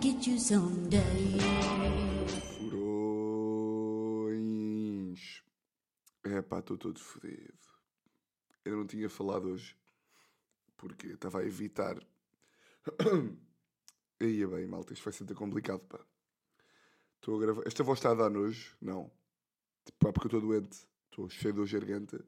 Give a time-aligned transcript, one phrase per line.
[0.00, 1.38] get you someday.
[2.58, 3.12] Furões.
[6.24, 7.52] É pá, estou todo fodido.
[8.64, 9.76] Eu não tinha falado hoje
[10.76, 11.96] porque estava a evitar.
[14.20, 15.98] Aí é bem, malta, isto vai ser complicado, pá.
[17.16, 17.62] Estou a gravar.
[17.66, 18.76] Esta voz está a dar nojo?
[18.80, 19.10] Não.
[19.84, 20.86] Tipo, pá, porque eu estou doente.
[21.10, 22.24] Estou cheio de dor garganta.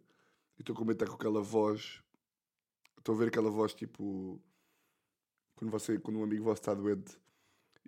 [0.56, 2.02] E estou com medo de estar com aquela voz.
[2.98, 4.40] Estou a ver aquela voz tipo.
[5.56, 7.16] Quando, você, quando um amigo vosso está doente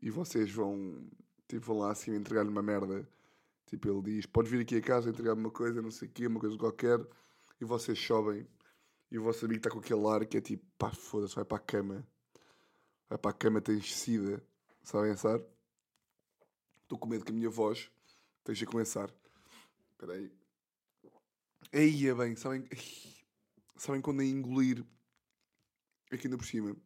[0.00, 1.09] e vocês vão.
[1.48, 3.09] Tipo, vão lá assim entregar-lhe uma merda.
[3.66, 6.27] Tipo, ele diz: Podes vir aqui a casa entregar-me uma coisa, não sei o quê,
[6.27, 6.98] uma coisa qualquer.
[7.60, 8.46] E vocês sobem.
[9.10, 11.56] E o vosso amigo está com aquele ar que é tipo: Pá, foda-se, vai para
[11.59, 12.06] a cama.
[13.09, 14.42] Vai para a cama, tens sida.
[14.82, 15.41] Sabem assar?
[16.83, 17.91] Estou com medo que a minha voz
[18.38, 19.12] esteja a começar.
[19.92, 20.33] Espera aí.
[21.72, 22.64] Aí é bem, sabem,
[23.77, 24.84] sabem quando é engolir
[26.12, 26.77] aqui ainda por cima,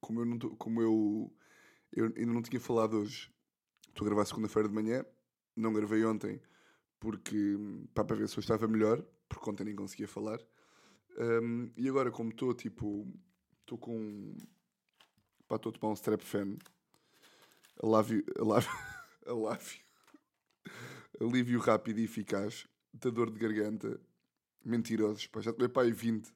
[0.00, 1.32] como eu, não tô- como eu,
[1.94, 3.32] eu ainda não tinha falado hoje,
[3.88, 5.04] estou a gravar segunda-feira de manhã,
[5.56, 6.40] não gravei ontem
[7.04, 7.56] porque
[7.92, 10.40] pá, para ver se eu estava melhor, porque ontem nem conseguia falar.
[11.18, 13.06] Um, e agora, como estou tipo,
[13.60, 14.34] estou com
[15.46, 16.56] pá, estou a tomar um strep fan,
[17.82, 18.70] alívio, alívio,
[19.26, 19.84] alívio,
[21.20, 24.00] alívio rápido e eficaz da dor de garganta.
[24.64, 26.32] Mentirosos, pá, já tomei pá aí 20.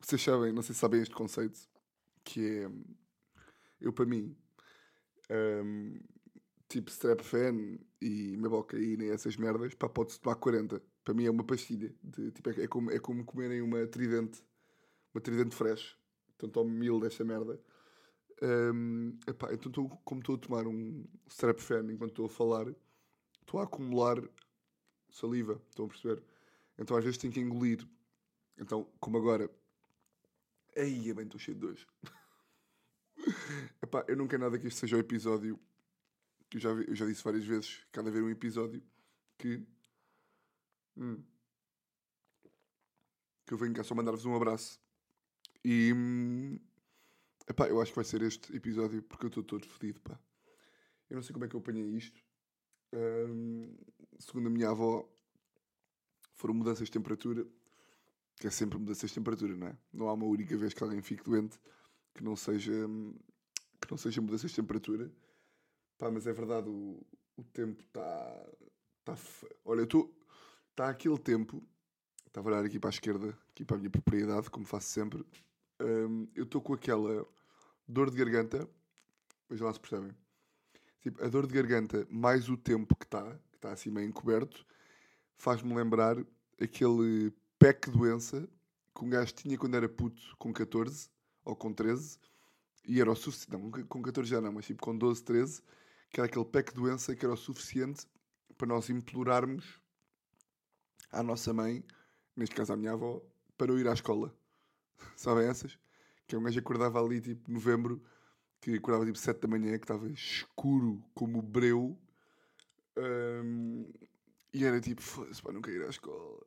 [0.00, 1.60] Vocês sabem, não sei se sabem este conceito,
[2.24, 2.70] que é
[3.78, 4.34] eu para mim,
[5.30, 5.98] hum,
[6.68, 10.82] tipo strep fan e mebocaína e essas merdas, pá, pode-se tomar 40.
[11.04, 14.42] Para mim é uma pastilha, de, tipo, é, é como, é como comerem uma tridente,
[15.14, 15.96] uma tridente fresh.
[16.36, 17.60] Então tomo mil desta merda.
[18.42, 22.66] Hum, epá, então tô, como estou a tomar um strep fan enquanto estou a falar,
[23.40, 24.22] estou a acumular
[25.10, 26.22] saliva, estão a perceber?
[26.78, 27.86] Então às vezes tenho que engolir.
[28.58, 29.50] Então, como agora.
[30.76, 31.86] Aí, é bem, estou cheio de dois.
[33.82, 35.58] Epá, eu não quero nada que este seja o episódio.
[36.48, 38.82] Que eu já, eu já disse várias vezes, cada vez um episódio,
[39.38, 39.66] que.
[40.96, 41.22] hum,
[43.44, 44.80] que eu venho cá só mandar-vos um abraço.
[45.64, 45.92] E.
[45.92, 46.58] hum,
[47.48, 50.18] epá, eu acho que vai ser este episódio porque eu estou todo fodido, pá.
[51.10, 52.20] Eu não sei como é que eu apanhei isto.
[52.92, 53.76] Hum,
[54.18, 55.08] segundo a minha avó,
[56.36, 57.46] foram mudanças de temperatura,
[58.36, 59.78] que é sempre mudanças de temperatura, não é?
[59.92, 61.58] Não há uma única vez que alguém fique doente
[62.16, 62.72] que não seja,
[63.80, 65.10] que não seja mudanças de temperatura.
[65.98, 67.00] Pá, mas é verdade, o,
[67.36, 68.46] o tempo está.
[69.04, 70.12] Tá, fe- Olha, eu estou.
[70.70, 71.62] Está aquele tempo.
[72.26, 75.24] Estava a olhar aqui para a esquerda, aqui para a minha propriedade, como faço sempre.
[75.80, 77.26] Hum, eu estou com aquela
[77.88, 78.68] dor de garganta.
[79.48, 80.12] Vejam lá se percebem.
[81.00, 84.66] Tipo, a dor de garganta mais o tempo que está, que está assim meio encoberto,
[85.36, 86.16] faz-me lembrar
[86.60, 88.48] aquele PEC doença
[88.94, 91.08] que um gajo tinha quando era puto com 14
[91.46, 92.18] ou com 13
[92.86, 93.52] e era o suficiente.
[93.52, 95.62] Não, com- com 14 já não, mas tipo com 12, 13,
[96.10, 98.06] que era aquele PEC doença que era o suficiente
[98.58, 99.80] para nós implorarmos
[101.10, 101.84] à nossa mãe,
[102.36, 103.22] neste caso à minha avó,
[103.56, 104.34] para eu ir à escola.
[105.16, 105.78] Sabem essas?
[106.26, 108.02] Que um gajo acordava ali tipo novembro,
[108.60, 111.98] que acordava tipo 7 da manhã, que estava escuro como breu.
[112.96, 113.90] hum,
[114.52, 116.40] e era tipo, foda-se, pá, nunca ir à escola.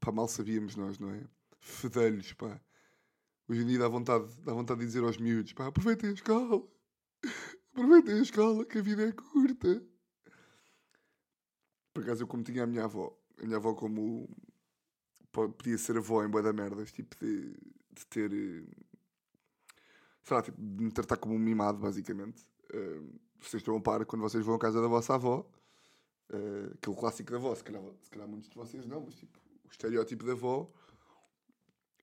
[0.00, 1.24] Pá, mal sabíamos nós, não é?
[1.60, 2.60] Fedelhos, pá.
[3.50, 6.64] Hoje em dia dá vontade, dá vontade de dizer aos miúdos, pá, aproveitem a escola.
[7.72, 9.82] Aproveitem a escola, que a vida é curta.
[11.92, 13.12] Por acaso, eu como tinha a minha avó,
[13.42, 14.30] a minha avó como
[15.32, 17.50] po- podia ser avó em boa da merdas, tipo de,
[17.90, 18.64] de ter, eh,
[20.22, 22.46] sei lá, tipo, de me tratar como um mimado, basicamente.
[22.72, 23.00] Eh,
[23.40, 25.44] vocês estão a par quando vocês vão à casa da vossa avó,
[26.28, 29.36] eh, aquele clássico da avó, se calhar, se calhar muitos de vocês não, mas tipo,
[29.64, 30.72] o estereótipo da avó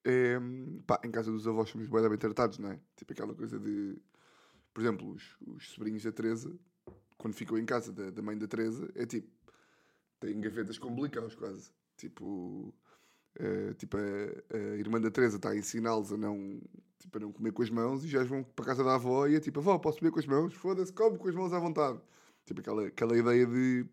[0.04, 0.38] é,
[0.86, 2.80] pá, em casa dos avós somos bem tratados, não é?
[2.96, 3.98] Tipo aquela coisa de,
[4.74, 6.54] por exemplo, os, os sobrinhos da Teresa,
[7.18, 9.30] quando ficam em casa da, da mãe da Teresa, é tipo,
[10.20, 11.72] têm gavetas com blicaus quase.
[11.98, 12.74] Tipo,
[13.40, 16.62] eh, tipo a, a irmã da Teresa está a ensiná-los a não,
[17.00, 19.28] tipo, a não comer com as mãos e já vão para a casa da avó
[19.28, 20.54] e é tipo, avó, posso comer com as mãos?
[20.54, 22.00] Foda-se, come com as mãos à vontade.
[22.46, 23.86] Tipo aquela, aquela ideia de,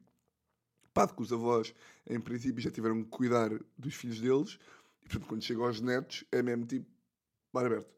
[0.92, 1.74] pá, de que os avós,
[2.06, 4.58] em princípio, já tiveram que cuidar dos filhos deles
[5.04, 6.86] e, portanto, quando chega aos netos, é mesmo tipo,
[7.52, 7.92] mar aberto.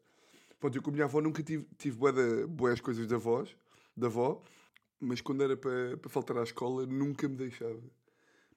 [0.59, 1.97] Pronto, eu com a minha avó nunca tive, tive
[2.47, 3.55] boas coisas da avós,
[3.95, 4.43] da avó,
[4.99, 7.81] mas quando era para, para faltar à escola, nunca me deixava.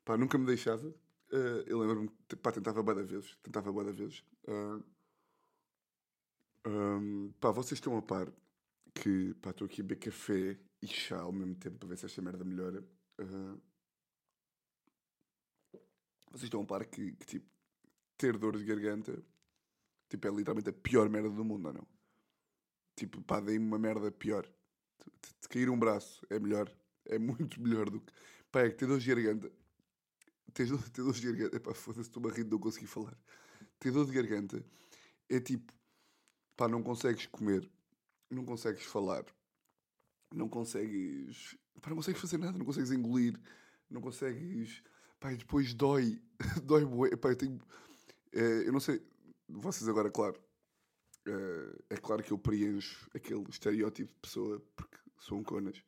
[0.05, 0.95] Pá, nunca me deixava.
[1.33, 2.11] Eh, eu lembro-me,
[2.43, 4.25] pá, tentava bué da vezes, tentava bué da vezes.
[4.49, 4.81] Ah,
[6.65, 8.33] ahm, pá, vocês estão a par
[8.95, 12.07] que, pá, estou aqui a beber café e chá ao mesmo tempo para ver se
[12.07, 12.85] esta merda melhora.
[13.19, 13.57] Ah,
[16.31, 17.47] vocês estão a par que, que, tipo,
[18.21, 19.25] ter dor de garganta,
[20.11, 21.89] tipo, é literalmente a pior merda do mundo, ou não?
[22.95, 24.47] Tipo, pá, dei-me uma merda pior.
[25.43, 26.71] de, cair um braço é melhor.
[27.07, 28.13] É muito melhor do que.
[28.53, 29.51] Pá, é que ter dor de garganta.
[30.53, 31.57] Ter, dor- ter dor de garganta.
[31.57, 33.17] Epá, foda-se, rir de não conseguir falar.
[33.79, 34.63] Ter dor de garganta
[35.31, 35.73] é tipo.
[36.57, 37.71] Pá, não consegues comer.
[38.31, 39.25] Não consegues falar.
[40.35, 41.57] Não consegues.
[41.81, 42.59] Pá, não consegues fazer nada.
[42.59, 43.41] Não consegues engolir.
[43.89, 44.83] Não consegues.
[45.19, 46.23] Pá, e depois dói.
[46.65, 47.17] dói bué.
[47.17, 47.59] Pá, eu tenho.
[48.33, 49.01] Eh, eu não sei.
[49.49, 50.41] Vocês agora, claro.
[51.27, 55.83] eh, é claro que eu preencho aquele estereótipo de pessoa porque sou um conas.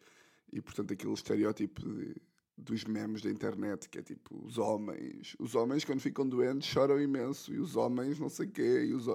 [0.52, 2.16] E portanto aquele estereótipo de-
[2.56, 5.34] dos memes da internet que é tipo os homens.
[5.38, 7.52] Os homens quando ficam doentes choram imenso.
[7.54, 8.84] E os homens não sei quê.
[8.86, 9.06] E os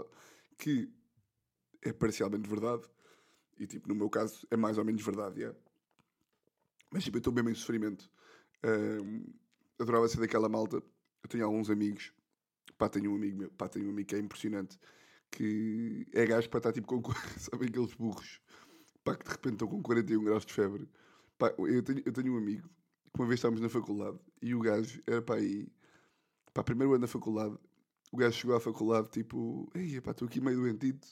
[0.57, 0.89] que
[1.83, 2.83] é parcialmente verdade.
[3.59, 5.55] E tipo, no meu caso é mais ou menos verdade, é.
[6.91, 8.09] Mas tipo, eu estou mesmo em sofrimento.
[9.79, 10.77] Adorava ser daquela malta.
[10.77, 12.11] Eu tenho alguns amigos.
[12.77, 13.51] Pá, tenho um amigo meu.
[13.51, 14.79] Pá, tenho um amigo que é impressionante.
[15.31, 17.11] Que é gajo para estar tipo com.
[17.37, 18.39] Sabem aqueles burros?
[19.03, 20.89] Pá, que de repente estão com 41 graus de febre.
[21.37, 22.67] Pá, eu tenho, eu tenho um amigo
[23.13, 25.71] que uma vez estávamos na faculdade e o gajo era para aí.
[26.53, 27.57] Pá, primeiro ano da faculdade.
[28.11, 29.69] O gajo chegou à faculdade tipo.
[29.73, 31.07] Ei, pá, estou aqui meio doentito.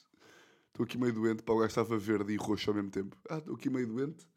[0.68, 1.44] Estou aqui meio doente.
[1.44, 3.18] Pá, o gajo estava verde e roxo ao mesmo tempo.
[3.30, 4.28] Ah, estou aqui meio doente.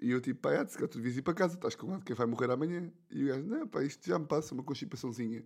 [0.00, 2.00] E eu tipo, pá, é, se calhar tu devias ir para casa, estás com medo
[2.00, 2.92] de quem vai morrer amanhã.
[3.10, 5.44] E o gajo, não, pá, isto já me passa, uma constipaçãozinha.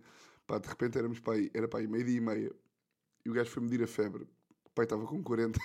[0.49, 2.51] Pá, de repente éramos para aí, era para aí meio-dia e meia.
[3.23, 4.23] E o gajo foi medir a febre.
[4.65, 5.59] O pai estava com 40.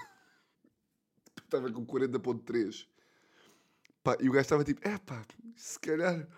[1.42, 2.86] estava com 40.3.
[4.02, 5.24] Pá, e o gajo estava tipo, é pá,
[5.56, 6.28] se calhar,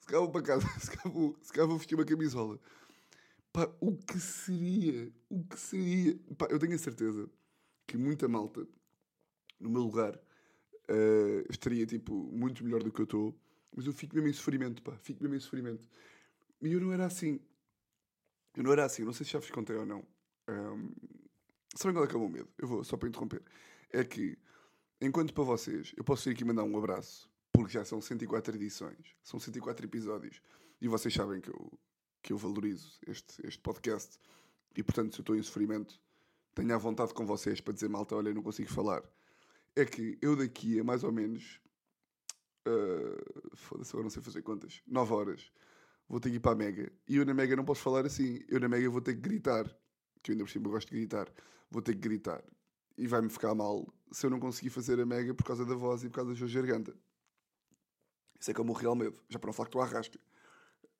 [0.00, 2.58] se calhar vou para casa, se calhar vou, se calhar vou vestir uma camisola.
[3.52, 7.28] Pá, o que seria, o que seria, pá, eu tenho a certeza
[7.86, 8.66] que muita malta,
[9.60, 10.18] no meu lugar,
[10.88, 13.38] eh, estaria, tipo, muito melhor do que eu estou,
[13.76, 15.86] mas eu fico mesmo em sofrimento, pá, fico mesmo em sofrimento.
[16.62, 17.38] E eu não era assim,
[18.56, 20.04] eu não era assim, não sei se já vos contei ou não.
[20.48, 20.90] Ahm,
[21.74, 22.48] sabem qual é que é o meu medo?
[22.58, 23.42] Eu vou, só para interromper.
[23.90, 24.38] É que,
[25.00, 29.16] enquanto para vocês, eu posso ir aqui mandar um abraço, porque já são 104 edições,
[29.22, 30.40] são 104 episódios,
[30.80, 31.78] e vocês sabem que eu,
[32.22, 34.18] que eu valorizo este, este podcast,
[34.76, 36.00] e portanto, se eu estou em sofrimento,
[36.54, 39.02] tenho à vontade com vocês para dizer, malta, olha, eu não consigo falar.
[39.74, 41.60] É que eu daqui a mais ou menos,
[42.66, 45.52] ah, foda-se, agora não sei fazer contas, 9 horas,
[46.12, 48.44] vou ter que ir para a Mega, e eu na Mega não posso falar assim,
[48.46, 49.64] eu na Mega vou ter que gritar,
[50.22, 51.32] que eu ainda por cima gosto de gritar,
[51.70, 52.44] vou ter que gritar.
[52.98, 56.04] E vai-me ficar mal se eu não conseguir fazer a mega por causa da voz
[56.04, 56.94] e por causa da sua garganta.
[58.38, 59.18] Isso é que é o meu real medo.
[59.28, 60.20] Já para não falar que estou à rasca.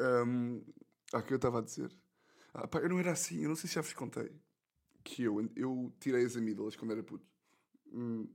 [0.01, 0.65] Um,
[1.13, 1.95] ah, que eu estava a dizer?
[2.55, 4.33] Ah, pá, eu não era assim, eu não sei se já vos contei.
[5.05, 7.27] Que eu, eu tirei as amígdalas quando era puto.
[7.93, 8.27] Hum,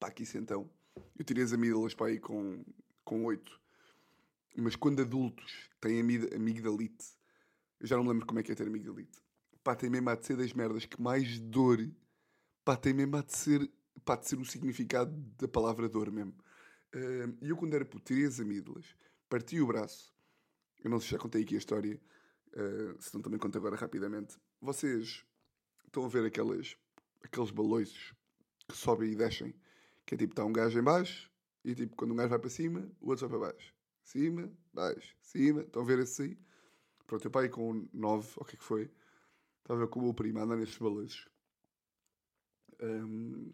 [0.00, 0.68] pá, que isso então.
[1.16, 2.64] Eu tirei as amígdalas para aí com,
[3.04, 3.61] com 8.
[4.56, 7.06] Mas quando adultos têm amigdalite,
[7.80, 9.18] eu já não me lembro como é que é ter amigdalite.
[9.64, 11.78] Pá, tem mesmo a de ser das merdas que mais dor.
[12.64, 13.70] Pá, tem mesmo a de ser,
[14.04, 16.34] pá, de ser o significado da palavra dor mesmo.
[16.94, 18.86] Ah, E eu quando era puto, tirei as amígdalas,
[19.28, 20.14] parti o braço.
[20.84, 22.00] Eu não sei se já contei aqui a história,
[22.54, 24.36] ah, se não também conto agora rapidamente.
[24.60, 25.24] Vocês
[25.86, 26.76] estão a ver aquelas,
[27.22, 28.14] aqueles balões
[28.68, 29.54] que sobem e descem,
[30.06, 31.30] que é tipo, está um gajo em baixo,
[31.64, 33.74] e tipo, quando um gajo vai para cima, o outro vai para baixo.
[34.02, 35.62] Cima, baixo, cima.
[35.62, 36.38] Estão a ver aí?
[37.06, 38.90] Pronto, eu pai com 9, o que é que foi?
[39.60, 41.28] Estava com o meu primo a andar nestes balanços.
[42.80, 43.50] Ahm,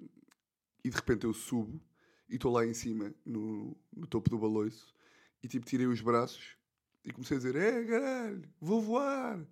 [0.83, 1.81] e de repente eu subo
[2.29, 4.95] e estou lá em cima, no, no topo do baloiço,
[5.43, 6.57] e tipo tirei os braços
[7.05, 9.47] e comecei a dizer: É caralho, vou voar!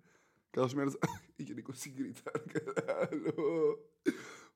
[0.51, 0.97] Aquelas merdas.
[1.37, 3.83] e eu nem consigo gritar: Caralho,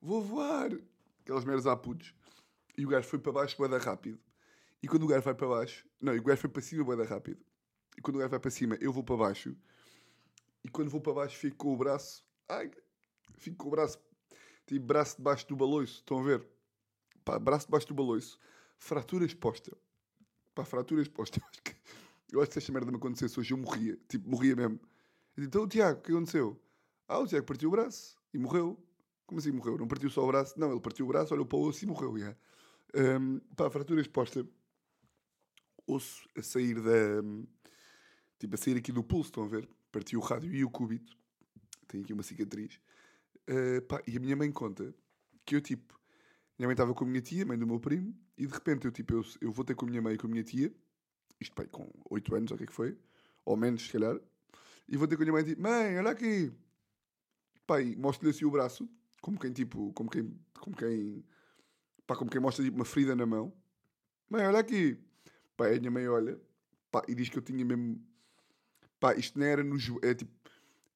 [0.00, 0.72] vou voar!
[1.20, 2.14] Aquelas merdas a putos.
[2.76, 4.18] E o gajo foi para baixo, boeda rápido.
[4.82, 7.40] E quando o gajo vai para baixo, não, o gajo foi para cima, boeda rápido.
[7.96, 9.56] E quando o gajo vai para cima, eu vou para baixo.
[10.64, 12.24] E quando vou para baixo, fico com o braço.
[12.48, 12.70] Ai,
[13.38, 13.98] fico com o braço.
[14.66, 15.96] Tipo, braço debaixo do baloiço.
[15.96, 16.46] Estão a ver?
[17.24, 18.38] Pá, braço debaixo do baloiço.
[18.76, 19.76] Fratura exposta.
[20.54, 21.40] Pá, fratura exposta.
[21.42, 21.76] Eu acho que,
[22.32, 23.98] eu acho que se esta merda me acontecesse hoje, eu morria.
[24.08, 24.80] Tipo, morria mesmo.
[25.36, 26.58] Eu digo, então, Tiago, o que aconteceu?
[27.06, 28.82] Ah, o Tiago partiu o braço e morreu.
[29.26, 29.76] Como assim morreu?
[29.76, 30.58] Não partiu só o braço?
[30.58, 32.16] Não, ele partiu o braço, olhou para o osso e morreu.
[32.16, 32.38] Yeah.
[32.94, 34.46] Um, pá, fratura exposta.
[35.86, 37.22] Osso a sair da.
[38.38, 39.68] Tipo, a sair aqui do pulso, estão a ver?
[39.90, 41.16] Partiu o rádio e o cúbito.
[41.86, 42.80] Tem aqui uma cicatriz.
[43.48, 44.94] Uh, pá, e a minha mãe conta
[45.44, 45.98] que eu, tipo,
[46.58, 48.92] minha mãe estava com a minha tia, mãe do meu primo, e de repente eu,
[48.92, 50.72] tipo, eu, eu vou ter com a minha mãe e com a minha tia,
[51.40, 52.96] isto, pai, com 8 anos, ou o que é que foi,
[53.44, 54.18] ou menos, se calhar,
[54.88, 56.52] e vou ter com a minha mãe e tipo, mãe, olha aqui.
[57.66, 58.88] Pai, mostro-lhe assim o braço,
[59.20, 61.24] como quem, tipo, como quem, como quem,
[62.06, 63.52] pá, como quem mostra, tipo, uma ferida na mão.
[64.28, 64.98] Mãe, olha aqui.
[65.62, 66.40] Pai, a minha mãe olha,
[66.90, 68.04] pá, e diz que eu tinha mesmo,
[68.98, 70.32] pá, isto não era no joelho, é tipo,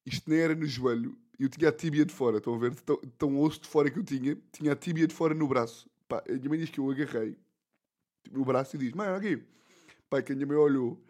[0.05, 2.75] isto nem era no joelho, eu tinha a tíbia de fora, estão a ver?
[2.81, 5.89] Tão, tão osso de fora que eu tinha, tinha a tíbia de fora no braço.
[6.09, 7.39] Pá, a minha mãe diz que eu agarrei
[8.25, 9.41] tipo, no braço e diz: Mãe, aqui.
[10.11, 11.01] Pá, que a minha mãe olhou.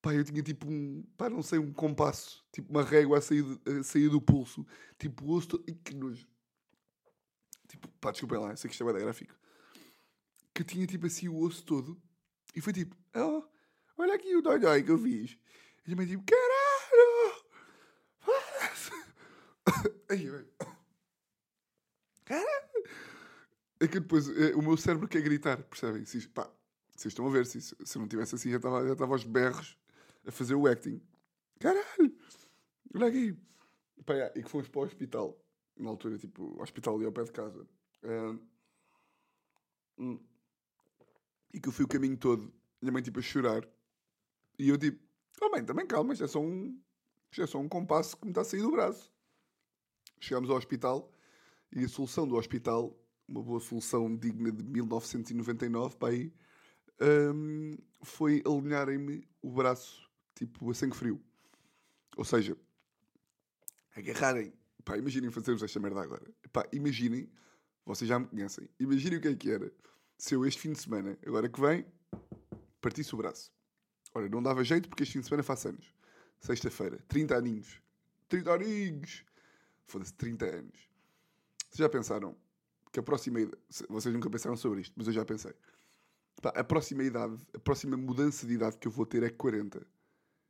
[0.00, 3.44] Pá, eu tinha tipo um, pá, não sei, um compasso, tipo uma régua a sair,
[3.66, 4.64] a sair do pulso,
[5.00, 5.64] tipo o osso todo.
[5.82, 6.28] Que nojo.
[7.66, 9.34] Tipo, pá, desculpem lá, sei que isto é bem gráfico.
[10.54, 12.00] Que tinha tipo assim o osso todo
[12.54, 13.44] e foi tipo: Oh,
[13.98, 15.38] olha aqui o dói que eu fiz.
[15.86, 17.44] E a mãe tipo: Caralho!
[20.10, 20.46] Ai.
[22.24, 22.84] Caralho!
[23.80, 26.04] É que depois é, o meu cérebro quer gritar, percebem?
[26.04, 26.50] Se, pá,
[26.94, 29.76] vocês estão a ver, se, se não tivesse assim, já estava já estava aos berros
[30.26, 31.02] a fazer o acting.
[31.58, 32.16] Caralho!
[32.94, 33.36] Olha aqui!
[34.06, 35.38] Pá, é, e que fomos para o hospital,
[35.76, 37.66] na altura, tipo, hospital ali ao pé de casa.
[38.04, 38.38] Ah,
[39.98, 40.18] hum.
[41.54, 43.64] E que eu fui o caminho todo, minha mãe tipo a chorar.
[44.58, 45.00] E eu tipo,
[45.40, 46.76] oh mãe, também calma, isto é só um,
[47.38, 49.12] é só um compasso que me está a sair do braço.
[50.18, 51.12] Chegámos ao hospital
[51.72, 56.34] e a solução do hospital, uma boa solução digna de 1999, para aí,
[57.00, 61.22] hum, foi alinharem-me o braço, tipo, a sangue frio.
[62.16, 62.56] Ou seja,
[63.94, 64.52] agarrarem.
[64.84, 66.28] Pá, imaginem fazermos esta merda agora.
[66.52, 67.30] Pá, imaginem,
[67.86, 69.72] vocês já me conhecem, imaginem o que é que era
[70.24, 71.84] se este fim de semana, agora que vem,
[72.80, 73.52] partisse o braço.
[74.14, 75.94] Ora, não dava jeito porque este fim de semana faço anos.
[76.40, 77.78] Sexta-feira, 30 aninhos.
[78.30, 79.22] 30 aninhos!
[79.86, 80.88] Foda-se, 30 anos.
[81.68, 82.34] Vocês já pensaram
[82.90, 83.62] que a próxima idade.
[83.90, 85.52] Vocês nunca pensaram sobre isto, mas eu já pensei.
[86.40, 89.86] Pá, a próxima idade, a próxima mudança de idade que eu vou ter é 40.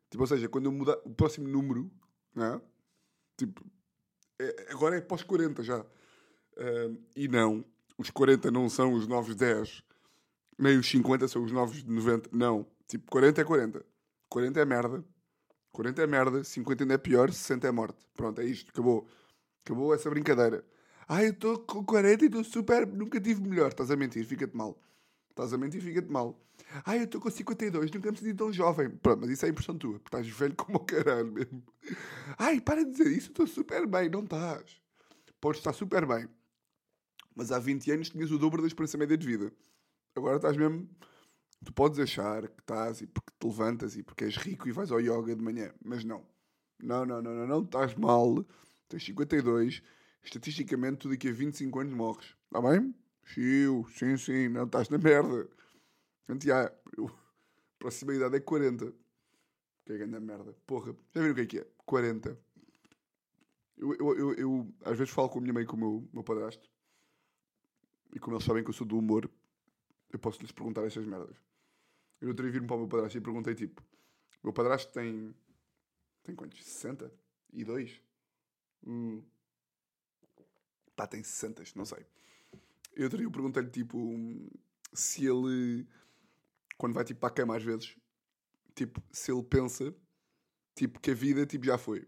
[0.08, 0.98] Tipo, ou seja, quando eu mudar.
[1.04, 1.90] O próximo número,
[2.32, 2.60] não é?
[3.36, 3.66] Tipo,
[4.38, 5.84] é- agora é pós 40 já.
[6.56, 7.64] Ahm, e não,
[7.98, 9.82] os 40 não são os novos 10,
[10.58, 12.30] nem os 50 são os novos 90.
[12.32, 13.86] Não, tipo, 40 é 40.
[14.28, 15.04] 40 é merda.
[15.72, 18.06] 40 é merda, 50 ainda é pior, 60 é morte.
[18.14, 19.06] Pronto, é isto, acabou.
[19.64, 20.64] Acabou essa brincadeira.
[21.08, 22.86] Ah, eu estou com 40 e estou super.
[22.86, 23.68] Nunca tive melhor.
[23.68, 24.78] Estás a mentir, fica-te mal.
[25.30, 26.40] Estás a mentir, fica-te mal.
[26.84, 28.88] Ah, eu estou com 52, nunca me senti tão jovem.
[28.90, 31.62] Pronto, mas isso é impressão tua, porque estás velho como o caralho mesmo.
[32.38, 34.08] Ai, para de dizer isso, estou super bem.
[34.08, 34.80] Não estás.
[35.40, 36.28] Podes estar super bem.
[37.34, 39.52] Mas há 20 anos tinhas o dobro da esperança média de vida.
[40.14, 40.88] Agora estás mesmo.
[41.64, 44.92] Tu podes achar que estás e porque te levantas e porque és rico e vais
[44.92, 46.24] ao yoga de manhã, mas não.
[46.82, 47.62] Não, não, não, não, não.
[47.62, 48.44] Estás mal.
[48.88, 49.82] Tens 52.
[50.22, 52.36] Estatisticamente, tu daqui a 25 anos morres.
[52.44, 52.94] Está bem?
[53.24, 54.48] Chiu, sim, sim.
[54.48, 55.48] Não estás na merda.
[56.26, 58.92] Portanto, já, eu, a próxima idade é 40.
[59.84, 60.56] Que é grande merda.
[60.66, 61.66] Porra, já viram o que é que é?
[61.84, 62.38] 40.
[63.76, 66.08] Eu, eu, eu, eu, às vezes falo com a minha mãe e com o meu,
[66.12, 66.70] meu padrasto.
[68.14, 69.28] E como eles sabem que eu sou do humor,
[70.10, 71.36] eu posso lhes perguntar estas merdas.
[72.20, 73.82] Eu outro dia vir-me para o meu padrasto e perguntei tipo:
[74.42, 75.34] o meu padrasto tem.
[76.22, 76.64] tem quantos?
[76.64, 77.12] 60?
[77.52, 78.00] E 2?
[78.86, 79.22] Hum.
[80.94, 82.06] Pá, tem 60, não sei.
[82.94, 84.16] Eu outro dia perguntei-lhe tipo
[84.92, 85.84] se ele,
[86.78, 87.96] quando vai tipo para a cama às vezes,
[88.76, 89.92] tipo, se ele pensa
[90.76, 92.06] tipo que a vida tipo, já foi.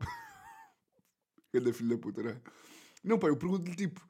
[1.52, 2.40] Grande filho da puta, não é?
[3.04, 4.00] Não, pá, eu pergunto-lhe tipo,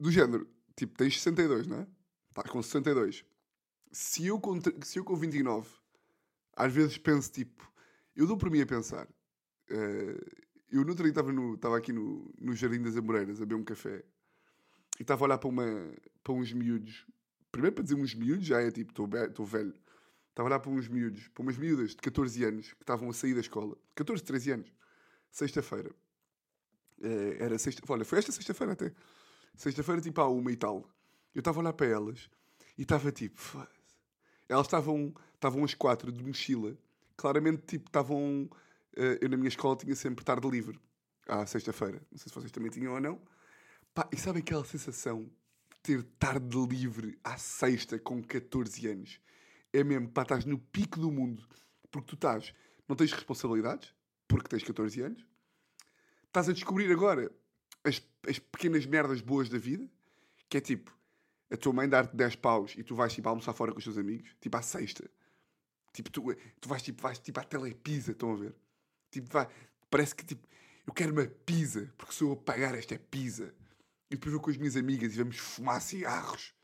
[0.00, 1.86] do género, tipo, tens 62, não é?
[2.30, 3.24] Estás com 62.
[3.92, 5.68] Se eu com, se eu com 29,
[6.56, 7.70] às vezes penso tipo,
[8.16, 9.06] eu dou por mim a pensar.
[9.68, 10.18] eh,
[10.70, 11.12] eu no outro dia
[11.54, 14.04] estava aqui no, no Jardim das Amoreiras a beber um café
[14.98, 15.92] e estava a olhar para, uma,
[16.22, 17.06] para uns miúdos.
[17.50, 19.74] Primeiro para dizer uns miúdos, já é tipo, estou velho.
[20.30, 23.12] Estava a olhar para uns miúdos, para umas miúdas de 14 anos que estavam a
[23.12, 23.76] sair da escola.
[23.96, 24.72] 14, 13 anos.
[25.30, 25.90] Sexta-feira.
[27.02, 27.82] Eh, era sexta.
[27.88, 28.92] Olha, foi esta sexta-feira até.
[29.56, 30.88] Sexta-feira, tipo, à uma e tal.
[31.34, 32.28] Eu estava a olhar para elas
[32.76, 33.66] e estava tipo.
[34.48, 36.76] Elas estavam, estavam as quatro de mochila.
[37.16, 38.48] Claramente, tipo, estavam.
[38.96, 40.80] eh, eu na minha escola tinha sempre tarde livre.
[41.28, 42.02] À sexta-feira.
[42.10, 43.20] Não sei se vocês também tinham ou não.
[43.94, 49.20] Pá, e sabem aquela sensação de ter tarde livre à sexta com 14 anos?
[49.72, 51.46] É mesmo, pá, estás no pico do mundo.
[51.90, 52.52] Porque tu estás,
[52.88, 53.94] não tens responsabilidades,
[54.26, 55.24] porque tens 14 anos.
[56.26, 57.30] Estás a descobrir agora
[58.24, 59.88] as, as pequenas merdas boas da vida,
[60.48, 60.96] que é tipo,
[61.50, 63.98] a tua mãe dar-te 10 paus e tu vais tipo almoçar fora com os teus
[63.98, 65.10] amigos, tipo à sexta.
[65.92, 66.22] Tipo, tu,
[66.60, 68.54] tu vais tipo, vais, tipo à telepisa, estão a ver?
[69.10, 69.48] Tipo, vai,
[69.90, 70.46] parece que tipo,
[70.86, 73.54] eu quero uma pizza, porque sou eu pagar esta pizza.
[74.10, 76.54] E depois vou com as minhas amigas e vamos fumar cigarros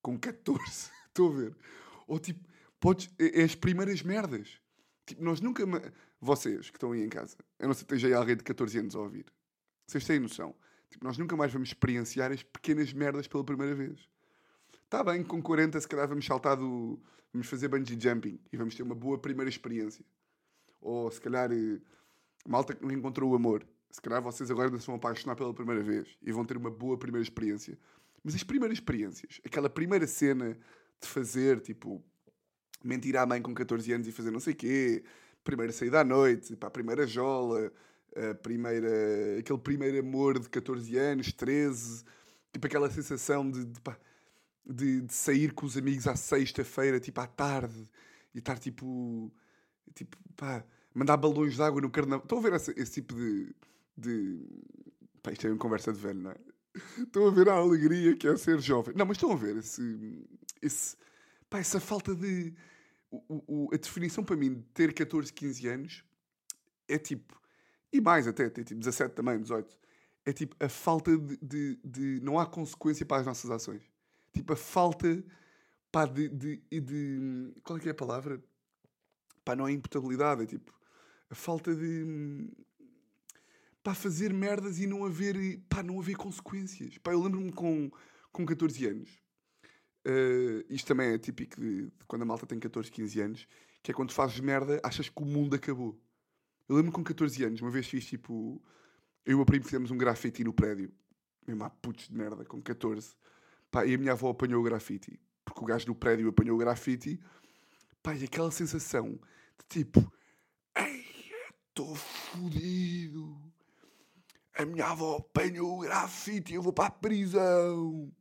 [0.00, 0.90] com 14.
[1.08, 1.56] Estão a ver?
[2.06, 2.48] Ou tipo,
[2.80, 4.60] podes, é, é as primeiras merdas.
[5.06, 5.64] Tipo, nós nunca.
[6.20, 8.78] Vocês que estão aí em casa, eu não sei se esteja aí alguém de 14
[8.78, 9.26] anos a ouvir.
[9.84, 10.54] Vocês têm noção?
[10.92, 13.98] Tipo, nós nunca mais vamos experienciar as pequenas merdas pela primeira vez.
[14.84, 17.00] Está bem, com 40 se calhar vamos saltar do...
[17.32, 20.04] Vamos fazer bungee jumping e vamos ter uma boa primeira experiência.
[20.82, 21.80] Ou se calhar eh,
[22.46, 23.66] malta que não encontrou o amor.
[23.90, 26.70] Se calhar vocês agora ainda se vão apaixonar pela primeira vez e vão ter uma
[26.70, 27.78] boa primeira experiência.
[28.22, 30.58] Mas as primeiras experiências, aquela primeira cena
[31.00, 32.04] de fazer, tipo,
[32.84, 35.02] mentir à mãe com 14 anos e fazer não sei quê,
[35.42, 37.72] primeira saída à noite, pá, a primeira jola,
[38.42, 42.04] primeira, aquele primeiro amor de 14 anos, 13,
[42.52, 43.80] tipo aquela sensação de, de,
[44.66, 47.88] de, de sair com os amigos à sexta-feira, tipo à tarde,
[48.34, 49.32] e estar tipo,
[49.94, 50.64] tipo, pá,
[50.94, 52.24] mandar balões de água no carnaval.
[52.24, 53.54] Estão a ver esse, esse tipo de,
[53.96, 54.40] de.
[55.22, 56.36] Pá, isto é uma conversa de velho, não é?
[56.98, 58.94] Estão a ver a alegria que é ser jovem.
[58.96, 60.26] Não, mas estão a ver esse.
[60.60, 60.96] esse
[61.48, 62.54] pá, essa falta de.
[63.10, 66.04] O, o, a definição para mim de ter 14, 15 anos
[66.88, 67.40] é tipo.
[67.92, 69.76] E mais até, tem tipo 17 também, 18.
[70.24, 73.82] É tipo a falta de, de, de Não há consequência para as nossas ações.
[74.32, 75.22] Tipo a falta.
[75.90, 77.52] Pá, de, de, de.
[77.62, 78.42] Qual é que é a palavra?
[79.44, 80.72] Pá, não é imputabilidade, é tipo.
[81.28, 82.50] A falta de
[83.82, 86.98] para fazer merdas e não haver, pá, não haver consequências.
[86.98, 87.90] Pá, eu lembro-me com,
[88.30, 89.10] com 14 anos.
[90.06, 93.48] Uh, isto também é típico de, de, quando a malta tem 14, 15 anos,
[93.82, 96.00] que é quando fazes merda, achas que o mundo acabou.
[96.72, 98.62] Eu lembro-me com 14 anos, uma vez fiz tipo.
[99.24, 100.90] Eu e o meu primo fizemos um grafite no prédio.
[101.46, 103.14] Mesmo há putos de merda, com 14.
[103.70, 105.20] Pá, e a minha avó apanhou o grafite.
[105.44, 107.20] Porque o gajo do prédio apanhou o grafite.
[108.02, 109.20] Pá, e aquela sensação
[109.58, 110.12] de tipo.
[110.74, 111.04] Ei,
[111.68, 113.52] estou fodido
[114.54, 118.12] a minha avó apanhou o grafite e eu vou para a prisão.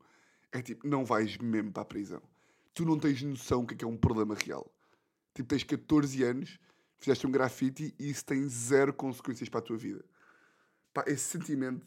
[0.51, 2.21] É tipo, não vais mesmo para a prisão.
[2.73, 4.69] Tu não tens noção que é, que é um problema real.
[5.33, 6.59] Tipo, tens 14 anos,
[7.01, 10.05] fizeste um grafite e isso tem zero consequências para a tua vida.
[10.93, 11.85] Pá, esse sentimento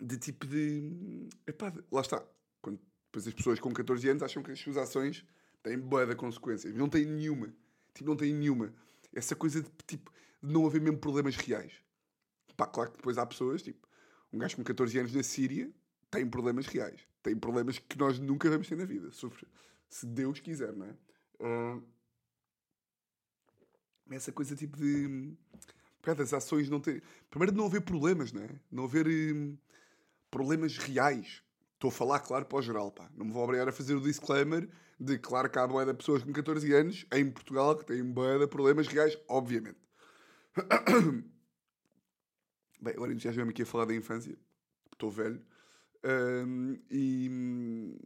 [0.00, 1.28] de tipo de.
[1.46, 2.22] Epá, lá está.
[2.60, 5.24] Quando, depois as pessoas com 14 anos acham que as suas ações
[5.62, 6.74] têm boa consequências.
[6.74, 7.54] Não têm nenhuma.
[7.94, 8.72] Tipo, não têm nenhuma.
[9.14, 11.72] Essa coisa de tipo de não haver mesmo problemas reais.
[12.56, 13.88] Pá, claro que depois há pessoas, tipo,
[14.32, 15.72] um gajo com 14 anos na Síria
[16.10, 17.00] tem problemas reais.
[17.22, 19.10] Tem problemas que nós nunca vamos ter na vida.
[19.88, 20.96] Se Deus quiser, não é?
[21.40, 21.82] Uh,
[24.10, 25.34] essa coisa tipo de.
[26.02, 27.02] Pá, das ações não ter.
[27.30, 28.48] Primeiro de não haver problemas, não é?
[28.70, 29.56] Não haver hum,
[30.30, 31.42] problemas reais.
[31.74, 33.10] Estou a falar, claro, para o geral, pá.
[33.14, 36.22] Não me vou obrigar a fazer o disclaimer de claro que há boia de pessoas
[36.22, 39.78] com 14 anos em Portugal que têm boia de problemas reais, obviamente.
[42.80, 44.36] Bem, agora já me aqui a falar da infância,
[44.92, 45.40] estou velho,
[46.04, 47.96] um, e,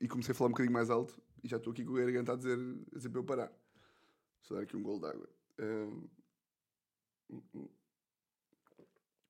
[0.00, 2.32] e comecei a falar um bocadinho mais alto e já estou aqui com o garganta
[2.32, 3.52] a dizer, a dizer para eu parar.
[4.42, 5.28] Só dar aqui um gol de água.
[5.60, 6.08] Um,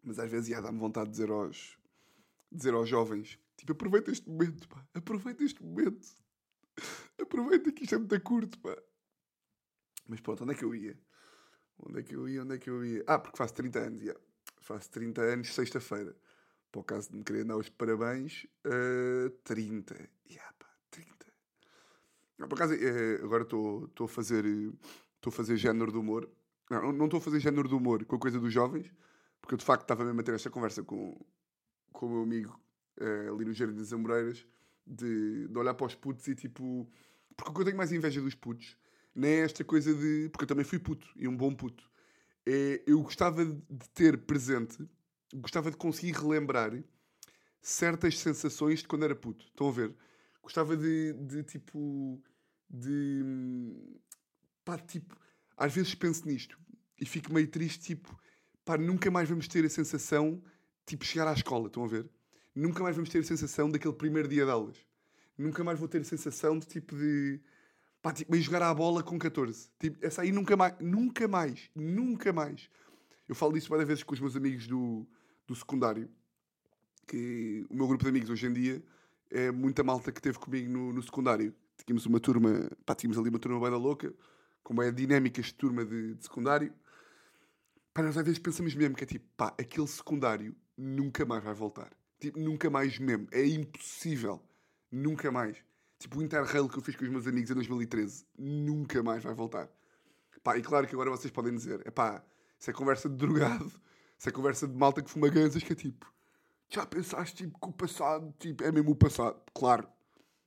[0.02, 1.78] mas às vezes já dá-me vontade de dizer aos,
[2.50, 6.06] dizer aos jovens: tipo, aproveita este momento, pá, aproveita este momento,
[7.20, 8.76] aproveita que isto é muito curto, pá.
[10.08, 10.98] Mas pronto, onde é que eu ia?
[11.78, 12.42] Onde é que eu ia?
[12.42, 13.04] Onde é que eu ia?
[13.06, 14.16] Ah, porque faço 30 anos, já
[14.60, 16.16] faço 30 anos sexta-feira.
[16.70, 19.94] Para o caso de me querer dar os parabéns, uh, 30.
[20.28, 20.61] Yeah, pá, 30.
[20.61, 20.61] Não,
[22.48, 24.44] por acaso, uh, agora estou a fazer
[25.16, 26.28] estou a fazer género de humor.
[26.70, 28.92] Não, não estou a fazer género de humor com a coisa dos jovens,
[29.40, 31.20] porque eu de facto estava mesmo a ter esta conversa com,
[31.92, 32.60] com o meu amigo
[33.00, 34.46] uh, ali no Jardim das Amoreiras,
[34.86, 36.88] de, de olhar para os putos e tipo.
[37.36, 38.76] Porque o que eu tenho mais inveja dos putos
[39.14, 40.28] não é esta coisa de.
[40.30, 41.90] Porque eu também fui puto e um bom puto
[42.46, 44.78] é, eu gostava de ter presente,
[45.34, 46.72] gostava de conseguir relembrar
[47.60, 49.46] certas sensações de quando era puto.
[49.46, 49.94] Estão a ver?
[50.42, 52.20] Gostava de, de tipo.
[52.72, 53.22] De.
[54.64, 55.16] pá, tipo.
[55.56, 56.58] Às vezes penso nisto
[56.98, 58.18] e fico meio triste, tipo.
[58.64, 60.42] pá, nunca mais vamos ter a sensação,
[60.86, 61.66] tipo, chegar à escola.
[61.66, 62.08] Estão a ver?
[62.54, 64.76] Nunca mais vamos ter a sensação daquele primeiro dia de aulas.
[65.36, 67.40] Nunca mais vou ter a sensação de tipo de
[68.02, 69.70] Pá, tipo, ir jogar à bola com 14.
[69.78, 72.68] Tipo, essa aí nunca mais, nunca mais, nunca mais.
[73.28, 75.06] Eu falo disso várias vezes com os meus amigos do,
[75.46, 76.10] do secundário.
[77.06, 78.82] Que o meu grupo de amigos hoje em dia
[79.30, 81.54] é muita malta que teve comigo no, no secundário.
[81.84, 84.12] Tínhamos uma turma, pá, tínhamos ali uma turma bem louca,
[84.62, 86.72] como é dinâmicas de turma de, de secundário.
[87.92, 91.54] Pá, nós às vezes pensamos mesmo que é tipo, pá, aquele secundário nunca mais vai
[91.54, 91.90] voltar.
[92.20, 93.26] Tipo, nunca mais mesmo.
[93.32, 94.40] É impossível.
[94.90, 95.56] Nunca mais.
[95.98, 99.34] Tipo, o Interrail que eu fiz com os meus amigos em 2013 nunca mais vai
[99.34, 99.68] voltar.
[100.42, 102.24] Pá, e claro que agora vocês podem dizer: é pá,
[102.58, 103.72] isso é conversa de drogado,
[104.18, 106.12] isso é conversa de malta que fuma ganzas, que é tipo,
[106.68, 109.40] já pensaste tipo, que o passado tipo, é mesmo o passado?
[109.54, 109.88] Claro,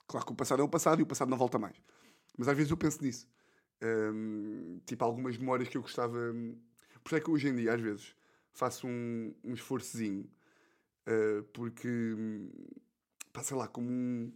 [0.07, 1.75] claro que o passado é o passado e o passado não volta mais.
[2.37, 3.27] Mas às vezes eu penso nisso.
[3.81, 6.17] Um, tipo, algumas memórias que eu gostava.
[7.03, 8.15] Por isso é que hoje em dia, às vezes,
[8.51, 10.29] faço um, um esforçozinho,
[11.07, 12.15] uh, porque,
[13.31, 14.33] pá, sei lá, como um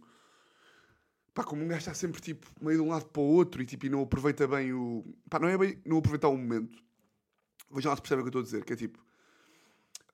[1.32, 3.66] Pá, como um gajo está sempre tipo meio de um lado para o outro e
[3.66, 5.04] tipo e não aproveita bem o.
[5.28, 6.82] Pá, não é bem não aproveitar o momento.
[7.70, 8.98] Vejam lá se percebem o que eu estou a dizer, que é tipo.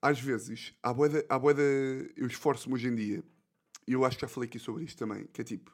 [0.03, 1.63] às vezes, há boeda, boeda,
[2.17, 3.25] eu esforço-me hoje em dia,
[3.93, 5.71] eu acho que já falei aqui sobre isto também, que é tipo,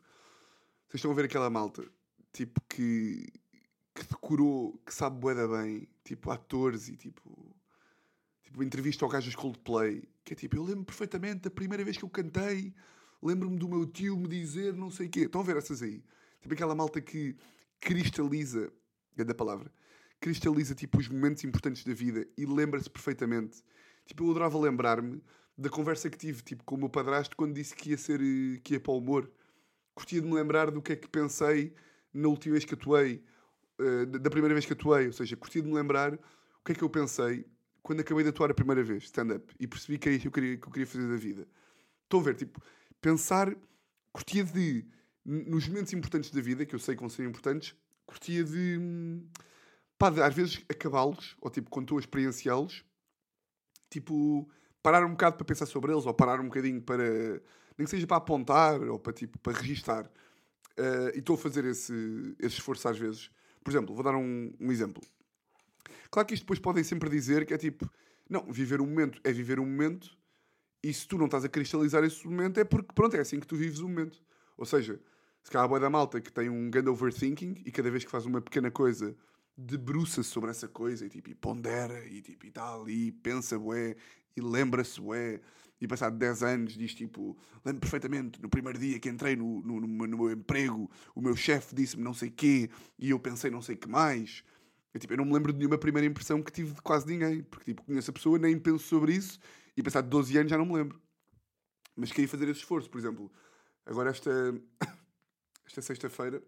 [0.88, 1.84] vocês estão a ver aquela malta,
[2.32, 3.26] tipo, que,
[3.94, 7.56] que decorou, que sabe boeda bem, tipo, atores e tipo,
[8.42, 11.96] tipo, entrevista ao gajo dos Coldplay, que é tipo, eu lembro perfeitamente da primeira vez
[11.96, 12.74] que eu cantei,
[13.22, 15.20] lembro-me do meu tio me dizer não sei o quê.
[15.20, 16.04] Estão a ver essas aí?
[16.40, 17.36] Tipo aquela malta que
[17.80, 18.72] cristaliza,
[19.16, 19.72] é da palavra,
[20.20, 23.62] cristaliza tipo os momentos importantes da vida e lembra-se perfeitamente.
[24.06, 25.22] Tipo, eu adorava lembrar-me
[25.56, 28.18] da conversa que tive tipo, com o meu padrasto quando disse que ia ser
[28.62, 29.30] que ia para o humor.
[29.94, 31.74] Curtia de me lembrar do que é que pensei
[32.12, 33.22] na última vez que atuei,
[33.80, 36.74] uh, da primeira vez que atuei, ou seja, curtia de me lembrar o que é
[36.74, 37.44] que eu pensei
[37.82, 40.32] quando acabei de atuar a primeira vez, stand-up, e percebi que é isso que eu
[40.32, 41.48] queria, que eu queria fazer da vida.
[42.04, 42.62] Estão a ver, tipo,
[43.00, 43.54] pensar,
[44.12, 44.86] curtia de,
[45.24, 47.74] nos momentos importantes da vida, que eu sei que vão ser importantes,
[48.06, 48.78] curtia de,
[49.98, 52.84] pá, de às vezes acabá-los, ou tipo, quando estou a experienciá-los,
[53.90, 54.48] tipo,
[54.82, 57.04] parar um bocado para pensar sobre eles, ou parar um bocadinho para,
[57.78, 60.06] nem que seja para apontar, ou para, tipo, para registar.
[60.78, 61.92] Uh, e estou a fazer esse,
[62.38, 63.30] esse esforço às vezes.
[63.62, 65.02] Por exemplo, vou dar um, um exemplo.
[66.10, 67.88] Claro que isto depois podem sempre dizer que é tipo,
[68.28, 70.16] não, viver um momento é viver um momento,
[70.82, 73.46] e se tu não estás a cristalizar esse momento é porque, pronto, é assim que
[73.46, 74.20] tu vives o momento.
[74.56, 75.00] Ou seja,
[75.42, 78.10] se calhar a boia da malta que tem um grande overthinking e cada vez que
[78.10, 79.16] faz uma pequena coisa
[79.56, 83.96] debruça-se sobre essa coisa e, tipo, e pondera e, tipo, e tal, e pensa bué,
[84.36, 85.40] e lembra-se bué,
[85.80, 89.80] e passado 10 anos diz tipo, lembro perfeitamente, no primeiro dia que entrei no, no,
[89.80, 93.60] no, no meu emprego, o meu chefe disse-me não sei quê, e eu pensei não
[93.60, 94.44] sei que mais.
[94.94, 97.42] Eu, tipo, eu não me lembro de nenhuma primeira impressão que tive de quase ninguém,
[97.42, 99.40] porque tipo, conheço a pessoa, nem penso sobre isso,
[99.76, 101.00] e passado 12 anos já não me lembro.
[101.96, 103.30] Mas queria fazer esse esforço, por exemplo.
[103.84, 104.30] Agora esta,
[105.66, 106.42] esta sexta-feira...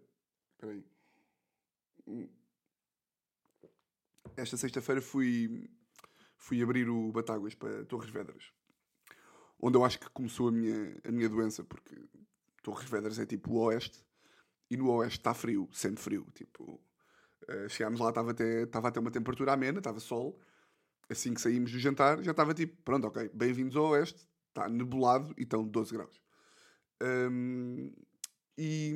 [0.53, 2.29] Espera aí.
[4.37, 5.69] Esta sexta-feira fui,
[6.37, 8.51] fui abrir o Batáguas para Torres Vedras.
[9.59, 11.95] Onde eu acho que começou a minha, a minha doença, porque
[12.61, 14.05] Torres Vedras é tipo o oeste,
[14.69, 16.27] e no oeste está frio, sempre frio.
[16.33, 16.81] Tipo,
[17.49, 20.39] uh, chegámos lá, estava até, estava até uma temperatura amena, estava sol,
[21.09, 25.33] assim que saímos do jantar, já estava tipo, pronto, ok, bem-vindos ao Oeste, está nebulado
[25.37, 26.21] e estão 12 graus.
[27.01, 27.91] Um,
[28.57, 28.93] e.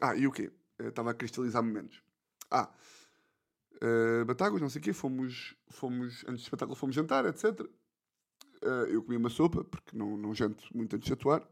[0.00, 0.50] Ah, e o quê?
[0.78, 2.02] Estava a cristalizar momentos.
[2.50, 2.72] Ah,
[3.82, 7.60] uh, Batáguas, não sei o quê, fomos, fomos, antes do espetáculo fomos jantar, etc.
[8.62, 11.46] Uh, eu comi uma sopa, porque não, não janto muito antes de atuar.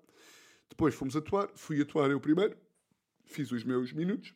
[0.69, 2.57] Depois fomos atuar, fui atuar eu primeiro,
[3.25, 4.35] fiz os meus minutos,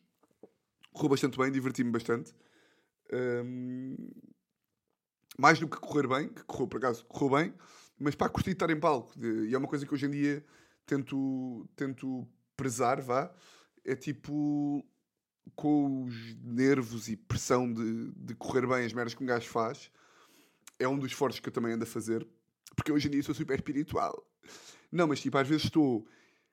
[0.93, 2.33] correu bastante bem, diverti-me bastante.
[3.11, 3.95] Um,
[5.37, 7.53] mais do que correr bem, que correu por acaso, correu bem,
[7.99, 9.13] mas para curtir estar em palco.
[9.19, 10.45] E é uma coisa que hoje em dia
[10.85, 13.33] tento, tento prezar, vá.
[13.85, 14.85] É tipo
[15.55, 19.91] com os nervos e pressão de, de correr bem as merdas que um gajo faz,
[20.79, 22.27] é um dos esforços que eu também ando a fazer,
[22.75, 24.23] porque hoje em dia sou super espiritual.
[24.91, 26.07] Não, mas tipo, às vezes estou.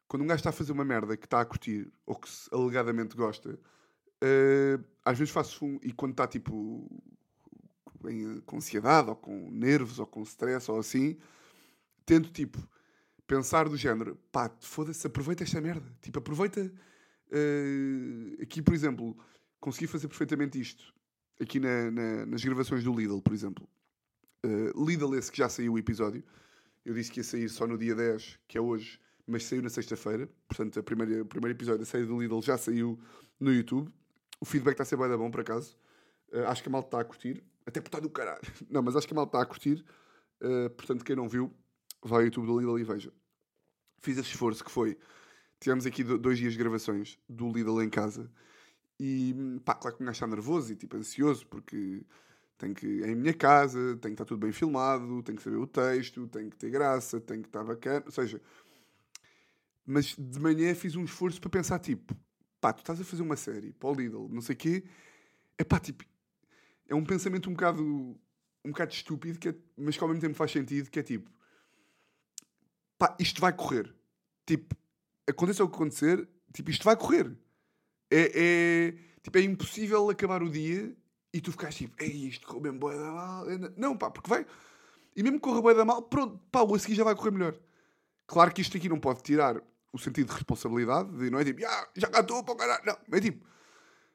[0.09, 3.17] Quando um gajo está a fazer uma merda que está a curtir, ou que alegadamente
[3.17, 5.79] gosta, uh, às vezes faço um.
[5.83, 6.89] E quando está tipo
[8.09, 11.17] em, com ansiedade, ou com nervos, ou com stress, ou assim,
[12.05, 12.59] tento, tipo,
[13.27, 15.87] pensar do género, pá, foda-se, aproveita esta merda.
[16.03, 16.73] Tipo, aproveita.
[17.31, 19.17] Uh, aqui, por exemplo,
[19.61, 20.95] consegui fazer perfeitamente isto.
[21.41, 23.69] Aqui na, na, nas gravações do Lidl, por exemplo.
[24.45, 26.23] Uh, Lidl, esse que já saiu o episódio.
[26.85, 29.71] Eu disse que ia sair só no dia 10, que é hoje, mas saiu na
[29.71, 30.29] sexta-feira.
[30.47, 32.99] Portanto, a primeira, o primeiro episódio da série do Lidl já saiu
[33.41, 33.91] no YouTube.
[34.41, 35.77] O feedback está a ser bem bom, por acaso.
[36.31, 37.43] Uh, acho que a malta está a curtir.
[37.67, 38.43] Até por estar do caralho.
[38.69, 39.85] Não, mas acho que a malta está a curtir.
[40.43, 41.51] Uh, portanto, quem não viu,
[42.03, 43.13] vai ao YouTube do Lidl e veja.
[43.99, 44.99] Fiz esse esforço que foi.
[45.65, 48.31] Tivemos aqui dois dias de gravações do Lidl em casa.
[49.01, 52.05] E pá, claro que um gajo está nervoso e tipo ansioso porque
[52.59, 55.57] tem que é em minha casa, tem que estar tudo bem filmado, tem que saber
[55.57, 58.43] o texto, tem que ter graça, tem que estar bacana, ou seja,
[59.87, 62.15] mas de manhã fiz um esforço para pensar tipo,
[62.61, 64.85] pá, tu estás a fazer uma série para o Lidl, não sei o quê,
[65.57, 66.05] é pá, tipo,
[66.87, 70.35] é um pensamento um bocado, um bocado estúpido, que é, mas que ao mesmo tempo
[70.35, 71.31] faz sentido, que é tipo,
[72.99, 73.95] pá, isto vai correr.
[74.45, 74.77] Tipo,
[75.27, 77.37] aconteça o que acontecer, tipo, isto vai correr.
[78.11, 80.95] É, é, tipo, é impossível acabar o dia
[81.33, 83.47] e tu ficas tipo, ei, isto correu bem boa da mal.
[83.77, 84.47] Não, pá, porque vai.
[85.17, 87.31] E mesmo que corra boa da mal, pronto, pá, o a seguir já vai correr
[87.31, 87.59] melhor.
[88.27, 89.61] Claro que isto aqui não pode tirar
[89.93, 92.83] o sentido de responsabilidade, de, não é tipo, ah, já cá para o caralho.
[92.85, 93.47] Não, é tipo,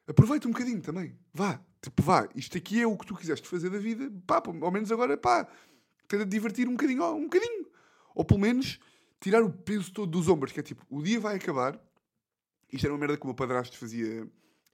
[0.06, 1.18] aproveita um bocadinho também.
[1.32, 4.70] Vá, tipo, vá, isto aqui é o que tu quiseste fazer da vida, pá, ao
[4.70, 5.48] menos agora, pá,
[6.06, 7.66] tenta divertir um bocadinho, um bocadinho.
[8.14, 8.78] Ou pelo menos
[9.20, 11.78] tirar o peso todo dos ombros, que é tipo, o dia vai acabar.
[12.72, 14.26] Isto era uma merda que o meu padrasto fazia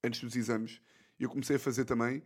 [0.02, 0.80] antes dos exames.
[1.18, 2.22] E eu comecei a fazer também,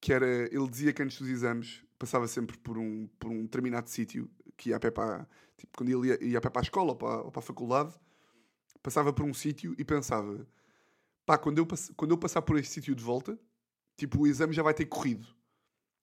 [0.00, 3.90] que era, ele dizia que antes dos exames passava sempre por um, por um determinado
[3.90, 6.64] sítio, que ia a pé para, tipo, quando ele ia, ia a pé para a
[6.64, 7.94] escola ou para, ou para a faculdade,
[8.82, 10.46] passava por um sítio e pensava,
[11.26, 13.38] pá, quando eu, quando eu passar por este sítio de volta,
[13.96, 15.26] tipo, o exame já vai ter corrido.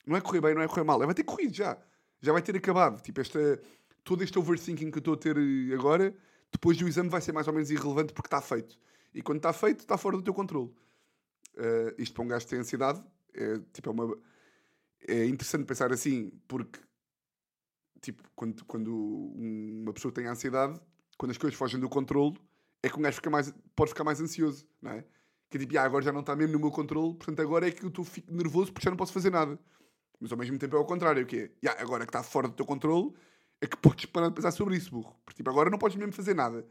[0.06, 1.78] Não é correr bem, não é correr mal, é vai ter corrido já.
[2.22, 3.02] Já vai ter acabado.
[3.02, 3.62] Tipo, esta,
[4.08, 6.16] todo este overthinking que eu estou a ter eh, agora,
[6.50, 8.80] depois do exame vai ser mais ou menos irrelevante porque está feito.
[9.14, 10.74] E quando está feito, está fora do teu controle.
[11.58, 14.18] Eh, isto para um gajo que tem ansiedade, é, tipo, é, uma,
[15.08, 16.80] é interessante pensar assim, porque
[18.02, 20.80] tipo, quando, quando um- uma pessoa tem ansiedade,
[21.18, 22.38] quando as coisas fogem do controle,
[22.82, 25.04] é que um gajo fica mais, pode ficar mais ansioso, não é?
[25.50, 27.72] Que é tipo, ah, agora já não está mesmo no meu controle, portanto agora é
[27.72, 29.60] que eu fico nervoso porque já não posso fazer nada.
[30.20, 31.70] Mas ao mesmo tempo é ao contrário, o que é?
[31.80, 33.14] agora que está fora do teu controle,
[33.62, 35.16] é que podes parar de pensar sobre isso, burro.
[35.26, 36.66] Porque tipo, agora não podes mesmo fazer nada.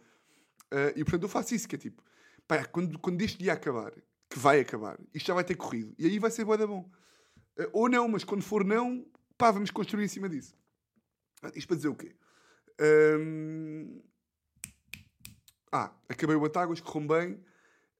[0.70, 2.03] Ah, e portanto eu faço isso, que é tipo,
[2.46, 3.92] pá, quando, quando este dia acabar,
[4.29, 6.90] que vai acabar, isto já vai ter corrido, e aí vai ser bué da bom.
[7.59, 9.07] Ah, ou não, mas quando for não,
[9.38, 10.57] pá, vamos construir em cima disso.
[11.42, 12.14] Ah, Isto para dizer o quê?
[12.81, 14.01] Ahm,
[15.72, 17.44] Ah, acabei o Batáguas, correu bem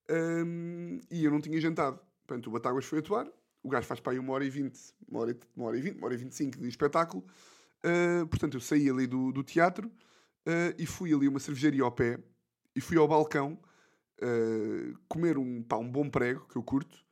[0.09, 2.01] ahm, e eu não tinha jantado.
[2.27, 3.27] Portanto, o Batáguas foi atuar,
[3.62, 5.83] o gajo faz para aí uma hora e vinte, uma hora e, uma hora e
[5.83, 7.25] vinte, uma hora e vinte e cinco de espetáculo.
[7.87, 9.90] Ah, portanto, eu saí ali do, do teatro
[10.44, 12.18] ah, e fui ali uma cervejaria ao pé
[12.75, 13.57] e fui ao balcão
[14.20, 17.07] ah, comer um, pá, um bom prego, que eu curto,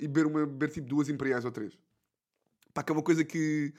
[0.00, 1.78] e beber, uma, beber tipo duas imperiais ou três.
[2.74, 3.72] Pá, que é uma coisa que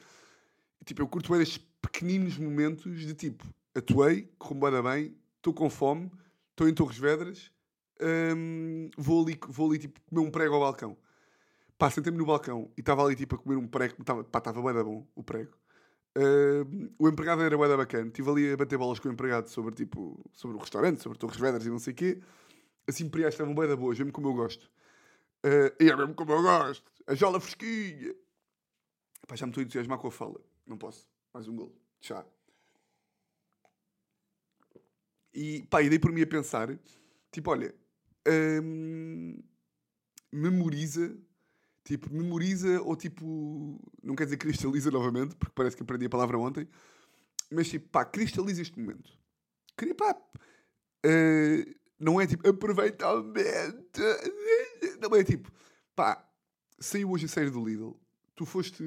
[0.86, 5.54] tipo, eu curto bem estes pequeninos momentos de tipo, atuei, correu bué da bem, estou
[5.54, 6.12] com fome,
[6.51, 7.51] estou em Torres Vedras,
[8.97, 10.97] vou ali, vou ali tipo, comer um prego ao balcão.
[11.77, 14.62] Pá, sentei-me no balcão e estava ali tipo a comer um prego, estava, pá, estava
[14.62, 15.61] bué da bom o prego.
[16.17, 19.74] Hum, o empregado era bué bacana, estive ali a bater bolas com o empregado sobre,
[19.74, 22.21] tipo, sobre o restaurante, sobre Torres Vedras e não sei o quê.
[22.88, 24.69] As imperiais estavam bué da boas, mesmo como eu gosto.
[25.45, 26.91] Uh, e é mesmo como eu gosto.
[27.08, 28.13] A jola fresquinha.
[29.28, 30.39] Pá, já me estou a entusiasmar com a fala.
[30.67, 31.08] Não posso.
[31.34, 31.71] Mais um de
[32.02, 32.26] Chá.
[35.34, 36.78] E pá, e dei por mim a pensar,
[37.32, 37.74] tipo, olha,
[38.62, 39.41] hum,
[40.32, 41.15] memoriza,
[41.84, 46.38] tipo, memoriza ou tipo, não quer dizer cristaliza novamente, porque parece que aprendi a palavra
[46.38, 46.67] ontem,
[47.52, 49.12] mas tipo, pá, cristaliza este momento.
[49.78, 50.15] Queria, pá,
[51.04, 51.65] eh,
[52.00, 54.02] não é tipo, aproveita o momento,
[55.02, 55.52] não é tipo,
[55.96, 56.28] pá,
[56.80, 58.00] saiu hoje a série do Lidl,
[58.36, 58.84] tu foste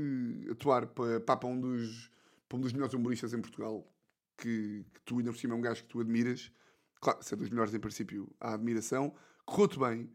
[0.50, 2.10] atuar para, pá, para, um, dos,
[2.52, 3.88] um dos melhores humoristas em Portugal,
[4.36, 6.52] que, que tu ainda por cima é um gajo que tu admiras,
[7.00, 10.10] claro, se é dos melhores em princípio, há admiração, correu-te bem,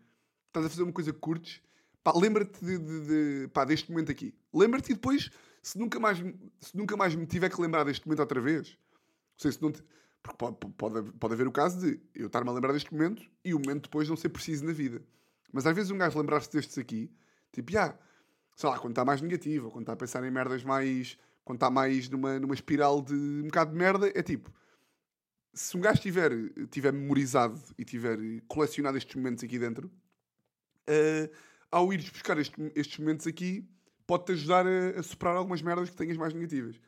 [0.47, 1.61] estás a fazer uma coisa que curtes,
[2.15, 3.05] lembra-te de, de-
[3.41, 4.33] de- pá, deste momento aqui.
[4.53, 5.29] Lembra-te e depois,
[5.61, 6.17] se nunca, mais,
[6.59, 9.71] se nunca mais me tiver que lembrar deste momento outra vez, não sei se não
[9.71, 9.83] te-
[10.21, 13.53] porque pode, pode, pode haver o caso de eu estar-me a lembrar deste momento e
[13.53, 15.01] o momento depois não ser preciso na vida.
[15.51, 17.11] Mas às vezes um gajo lembrar-se destes aqui,
[17.51, 17.97] tipo, já,
[18.55, 21.17] sei lá, quando está mais negativo, ou quando está a pensar em merdas mais.
[21.43, 24.51] quando está mais numa, numa espiral de um bocado de merda, é tipo.
[25.53, 26.31] Se um gajo tiver,
[26.69, 29.91] tiver memorizado e tiver colecionado estes momentos aqui dentro,
[30.85, 31.29] eh,
[31.71, 33.67] ao ires buscar este- estes momentos aqui,
[34.07, 36.79] pode-te ajudar a, a superar algumas merdas que tenhas mais negativas.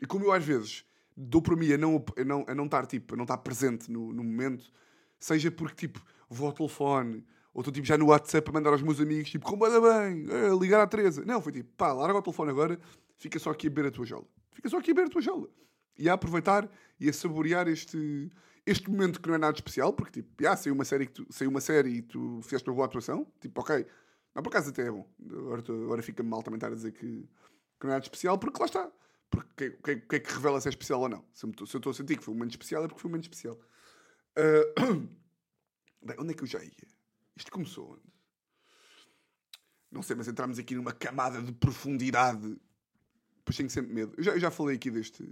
[0.00, 0.84] E como eu às vezes
[1.16, 3.90] dou para mim a não, a não, a não estar tipo, a não estar presente
[3.90, 4.70] no, no momento,
[5.18, 8.82] seja porque tipo, vou ao telefone, ou estou tipo já no WhatsApp a mandar aos
[8.82, 11.24] meus amigos, tipo, como anda bem, eh, ligar à Teresa.
[11.24, 12.78] Não, foi tipo, pá, larga o telefone agora,
[13.16, 14.26] fica só aqui a beber a tua jola.
[14.52, 15.48] Fica só aqui a beber a tua jola.
[15.98, 18.30] E a aproveitar e a saborear este,
[18.66, 21.26] este momento que não é nada especial, porque tipo, já, saiu uma série, que tu,
[21.30, 23.86] saiu uma série e tu fizeste uma boa atuação, tipo, ok,
[24.36, 25.08] não, por acaso até é bom.
[25.30, 28.60] Agora, agora fica-me mal também estar a dizer que, que não é nada especial, porque
[28.60, 28.92] lá está.
[29.30, 31.24] Porque o que, que é que revela se é especial ou não?
[31.32, 33.24] Se eu estou a sentir que foi um momento especial, é porque foi um momento
[33.24, 33.58] especial.
[34.36, 34.82] Ah,
[36.04, 36.86] bem, onde é que eu já ia?
[37.34, 38.02] Isto começou onde?
[39.90, 42.60] Não sei, mas entramos aqui numa camada de profundidade.
[43.42, 44.12] Pois tenho sempre medo.
[44.18, 45.26] Eu já, eu já falei aqui deste,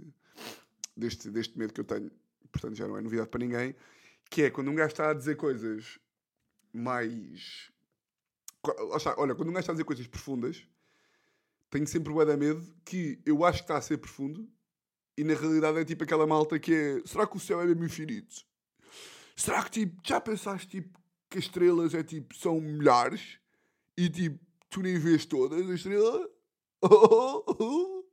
[0.97, 2.11] deste, deste medo que eu tenho,
[2.51, 3.75] portanto já não é novidade para ninguém,
[4.31, 5.99] que é quando um gajo está a dizer coisas
[6.73, 7.71] mais.
[9.17, 10.65] Olha, quando um gajo está a dizer coisas profundas,
[11.69, 14.49] tenho sempre o da medo que eu acho que está a ser profundo
[15.17, 17.01] e na realidade é tipo aquela malta que é.
[17.05, 18.45] Será que o céu é mesmo infinito?
[19.35, 20.99] Será que tipo, já pensaste tipo,
[21.29, 23.39] que as estrelas é tipo, são milhares
[23.97, 26.29] e tipo, tu nem vês todas as estrelas?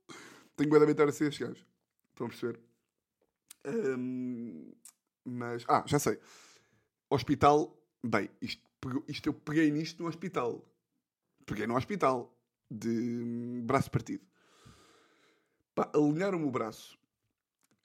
[0.55, 1.65] Tenho que estar a ser estes gajos.
[2.09, 2.59] Estão a perceber?
[3.65, 4.71] Hum,
[5.25, 5.65] mas.
[5.67, 6.19] Ah, já sei.
[7.09, 7.79] Hospital.
[8.05, 8.61] Bem, isto,
[9.07, 10.63] isto eu peguei nisto no hospital.
[11.45, 12.35] Peguei no hospital.
[12.69, 14.25] De hum, braço partido.
[15.75, 16.97] Pá, alinharam-me o braço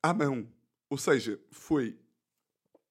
[0.02, 0.50] à mão.
[0.88, 1.98] Ou seja, foi.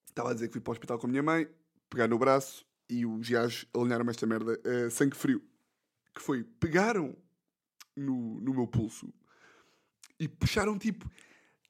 [0.08, 1.48] Estava a dizer que fui para o hospital com a minha mãe,
[1.90, 5.44] pegar no braço e os gajos alinharam-me esta merda a sangue frio.
[6.14, 7.16] que foi, pegaram
[7.96, 9.14] no, no meu pulso
[10.20, 11.10] e puxaram tipo,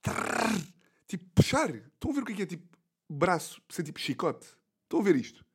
[0.02, 0.62] trrr,
[1.08, 1.74] tipo, puxar.
[1.74, 2.78] Estão a ver o que é que é tipo
[3.10, 4.48] braço, ser tipo chicote?
[4.84, 5.46] Estão a ver isto?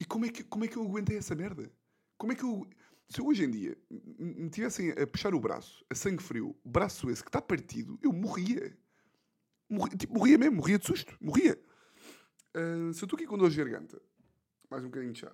[0.00, 1.70] E como é que, como é que eu aguentei essa merda?
[2.16, 2.68] Como é que eu.
[3.08, 7.08] Se eu hoje em dia me tivessem a puxar o braço, a sangue frio, braço
[7.08, 8.76] esse que está partido, eu morria.
[9.68, 11.58] Morria, tipo, morria mesmo, morria de susto, morria.
[12.54, 14.00] Uh, se eu estou aqui com dor de garganta,
[14.70, 15.32] mais um bocadinho de chá.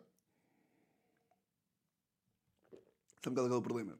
[3.16, 3.98] Está um bocado aquele problema.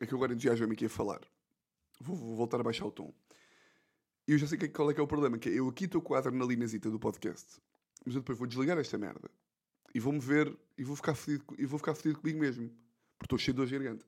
[0.00, 1.20] É que eu agora entusiasmo-me aqui a falar.
[2.00, 3.14] Vou, vou, voltar a baixar o tom.
[4.26, 5.84] E eu já sei que, qual é que é o problema, que é eu aqui
[5.84, 7.60] estou com a adrenalinazita do podcast,
[8.04, 9.30] mas eu depois vou desligar esta merda
[9.94, 12.68] e vou-me ver e vou ficar fedido, e vou ficar fedido comigo mesmo.
[13.18, 14.06] Porque estou cheio de dor garganta.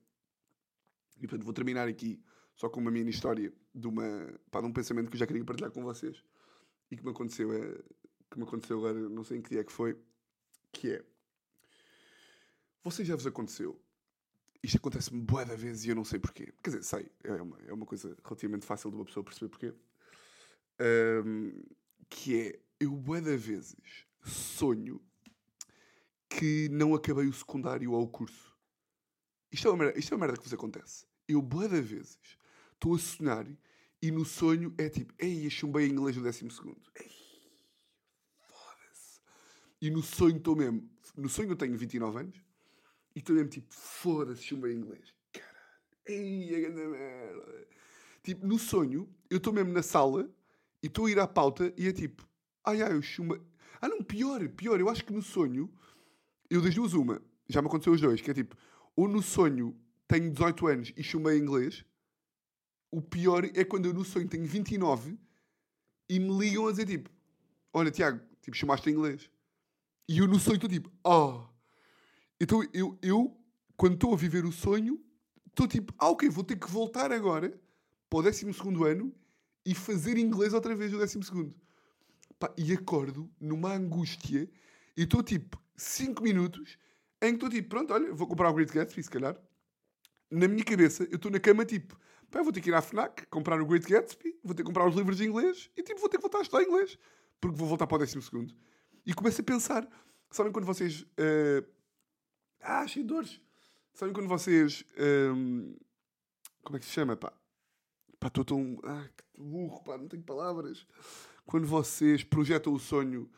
[1.17, 2.21] E portanto vou terminar aqui
[2.57, 4.05] só com uma mini história de, uma,
[4.51, 6.23] pá, de um pensamento que eu já queria partilhar com vocês
[6.91, 7.83] e que me aconteceu, é,
[8.31, 9.97] que me aconteceu agora, não sei em que dia é que foi,
[10.73, 11.05] que é.
[12.83, 13.81] Vocês já vos aconteceu?
[14.63, 16.53] Isto acontece-me boa da vez e eu não sei porquê.
[16.63, 19.75] Quer dizer, sei, é uma, é uma coisa relativamente fácil de uma pessoa perceber porquê.
[21.25, 21.63] Um,
[22.09, 25.01] que é, eu boa da vezes sonho
[26.39, 28.53] que não acabei o secundário ou o curso.
[29.53, 31.07] Isto é uma merda, isto é uma merda que vos acontece.
[31.29, 32.19] Eu, boa de vezes,
[32.73, 33.47] estou a sonhar
[34.03, 36.83] e no sonho é tipo, ei, chumbei em inglês no décimo segundo.
[36.97, 37.11] Ei,
[38.41, 39.21] foda-se.
[39.81, 42.37] E no sonho estou mesmo, no sonho eu tenho 29 anos
[43.15, 45.15] e estou mesmo tipo, foda-se, chumbei em inglês.
[45.33, 45.57] Caralho,
[46.07, 47.69] ei, a grande merda.
[48.25, 50.29] Tipo, no sonho, eu estou mesmo na sala
[50.83, 52.29] e estou a ir à pauta e é tipo,
[52.65, 53.41] ai, ai, eu chumbei.
[53.81, 55.73] Ah, não, pior, pior, eu acho que no sonho
[56.51, 57.21] eu das duas, uma.
[57.49, 58.57] Já me aconteceu os dois, que é tipo,
[58.97, 59.77] ou no sonho
[60.07, 61.85] tenho 18 anos e chumei inglês.
[62.91, 65.19] O pior é quando eu no sonho tenho 29
[66.09, 67.11] e me ligam a dizer tipo,
[67.73, 69.29] olha Tiago, tipo, chamaste inglês.
[70.09, 71.11] E eu no sonho estou tipo, ah.
[71.11, 71.47] Oh.
[72.41, 73.37] Então eu, eu
[73.77, 75.01] quando estou a viver o sonho,
[75.47, 77.59] estou tipo, ah ok, vou ter que voltar agora
[78.09, 78.47] para o 12
[78.87, 79.13] ano
[79.65, 81.55] e fazer inglês outra vez no 12 segundo.
[82.57, 84.49] e acordo numa angústia
[84.97, 86.79] e estou tipo, 5 minutos
[87.23, 89.37] em que estou tipo, pronto, olha, vou comprar o Great Gatsby, se calhar.
[90.31, 91.99] Na minha cabeça, eu estou na cama tipo,
[92.31, 94.87] pá, vou ter que ir à FNAC, comprar o Great Gatsby, vou ter que comprar
[94.87, 96.99] os livros de inglês e tipo, vou ter que voltar a estudar inglês,
[97.41, 98.55] porque vou voltar para o décimo segundo.
[99.07, 99.89] E começo a pensar,
[100.31, 101.03] sabem quando vocês...
[101.03, 101.67] Uh...
[102.61, 103.41] Ah, cheio de dores.
[103.93, 104.83] Sabem quando vocês...
[104.93, 105.79] Uh...
[106.63, 107.33] Como é que se chama, pá?
[108.19, 108.81] Pá, estou tão...
[108.85, 110.87] Ah, que burro, pá, não tenho palavras.
[111.47, 113.31] Quando vocês projetam o sonho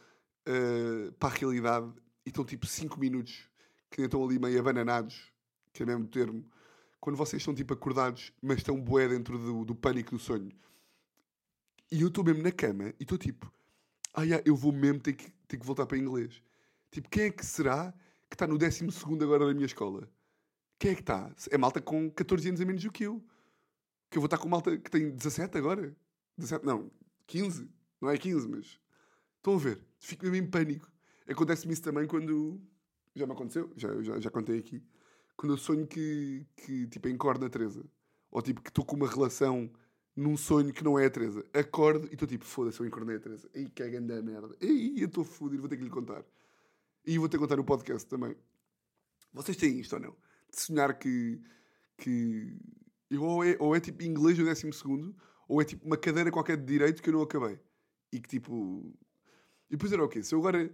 [0.48, 1.92] uh, para a realidade
[2.26, 3.48] e estão tipo 5 minutos
[3.88, 5.32] que estão ali meio abananados,
[5.72, 6.44] que é mesmo termo,
[7.00, 10.50] quando vocês estão tipo acordados, mas estão bué dentro do, do pânico do sonho.
[11.90, 13.50] E eu estou mesmo na cama e estou tipo,
[14.12, 16.42] ah, eu vou mesmo ter que, ter que voltar para inglês.
[16.90, 17.92] Tipo, quem é que será
[18.28, 18.86] que está no 12
[19.22, 20.10] agora da minha escola?
[20.78, 21.32] Quem é que está?
[21.50, 23.22] É malta com 14 anos a menos do que eu.
[24.10, 25.96] Que eu vou estar com malta que tem 17 agora?
[26.36, 26.90] 17, não,
[27.26, 27.70] 15.
[28.00, 28.80] Não é 15, mas.
[29.36, 29.80] Estão a ver?
[29.98, 30.90] Fico mesmo em pânico.
[31.28, 32.60] Acontece-me isso também quando.
[33.14, 34.82] Já me aconteceu, já, já, já contei aqui.
[35.36, 37.84] Quando eu sonho que, que tipo, encordo a Teresa.
[38.30, 39.70] Ou tipo, que estou com uma relação
[40.14, 41.44] num sonho que não é a Teresa.
[41.52, 43.48] Acordo e estou tipo, foda-se, eu encornei a Teresa.
[43.54, 44.56] Ei, que grande merda.
[44.60, 46.24] Ei, eu estou fodido, vou ter que lhe contar.
[47.06, 48.34] E vou ter que contar no podcast também.
[49.32, 50.16] Vocês têm isto ou não?
[50.50, 51.40] De sonhar que.
[51.98, 52.58] que
[53.18, 55.14] ou, é, ou é tipo inglês no décimo segundo,
[55.46, 57.60] ou é tipo uma cadeira qualquer de direito que eu não acabei.
[58.12, 58.92] E que tipo.
[59.68, 60.22] E depois era o quê?
[60.22, 60.70] Se eu agora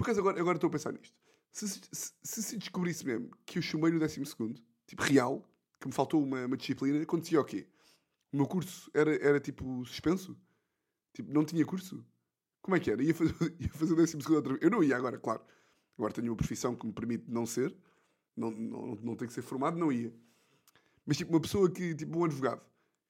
[0.00, 1.14] por acaso agora, agora estou a pensar nisto.
[1.52, 5.46] Se se, se se, descobrisse mesmo que eu chumei no décimo segundo, tipo real,
[5.78, 7.68] que me faltou uma, uma disciplina, acontecia o quê?
[8.32, 10.40] O meu curso era, era tipo suspenso?
[11.12, 12.02] Tipo, não tinha curso?
[12.62, 13.02] Como é que era?
[13.02, 14.62] Ia fazer, ia fazer o décimo segundo outra vez.
[14.62, 15.42] Eu não ia agora, claro.
[15.98, 17.76] Agora tenho uma profissão que me permite não ser,
[18.34, 20.14] não, não, não tenho que ser formado, não ia.
[21.04, 22.64] Mas tipo, uma pessoa que, tipo, um advogado,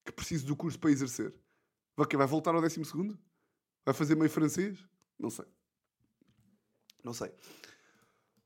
[0.05, 1.33] que precisa do curso para exercer,
[1.97, 3.17] vai, vai voltar ao décimo segundo?
[3.85, 4.85] Vai fazer meio francês?
[5.17, 5.47] Não sei.
[7.05, 7.33] Não sei.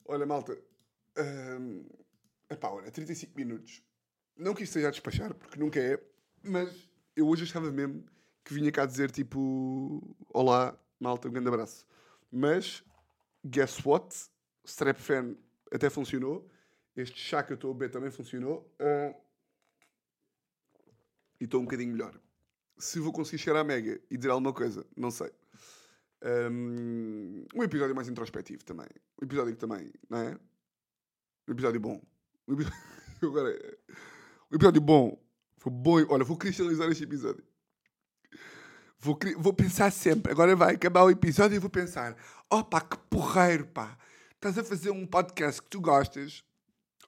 [0.05, 0.57] Olha, malta.
[1.17, 1.87] Hum,
[2.51, 3.83] epá, olha, 35 minutos.
[4.37, 6.03] Não que isto a despachar, porque nunca é,
[6.43, 8.05] mas eu hoje achava mesmo
[8.45, 11.87] que vinha cá dizer tipo: Olá, malta, um grande abraço.
[12.31, 12.85] Mas,
[13.45, 14.15] guess what?
[14.65, 15.37] Strap fan
[15.73, 16.49] até funcionou.
[16.97, 18.73] Este chá que eu estou a beber também funcionou.
[18.81, 19.15] Uh,
[21.41, 22.19] e estou um bocadinho melhor.
[22.79, 25.31] Se vou conseguir chegar à Mega e dizer alguma coisa, não sei.
[26.25, 28.87] Um, um episódio mais introspectivo também.
[29.21, 30.39] Um episódio que também, não é?
[31.47, 32.01] Um episódio bom.
[32.49, 32.79] Um episódio,
[33.23, 33.79] agora,
[34.51, 35.23] um episódio bom.
[35.59, 36.07] Foi bom.
[36.09, 37.45] Olha, vou cristalizar este episódio.
[38.99, 40.33] Vou, vou pensar sempre.
[40.33, 42.17] Agora vai acabar o episódio e vou pensar:
[42.51, 43.99] oh pá, que porreiro, pá.
[44.33, 46.43] Estás a fazer um podcast que tu gostas.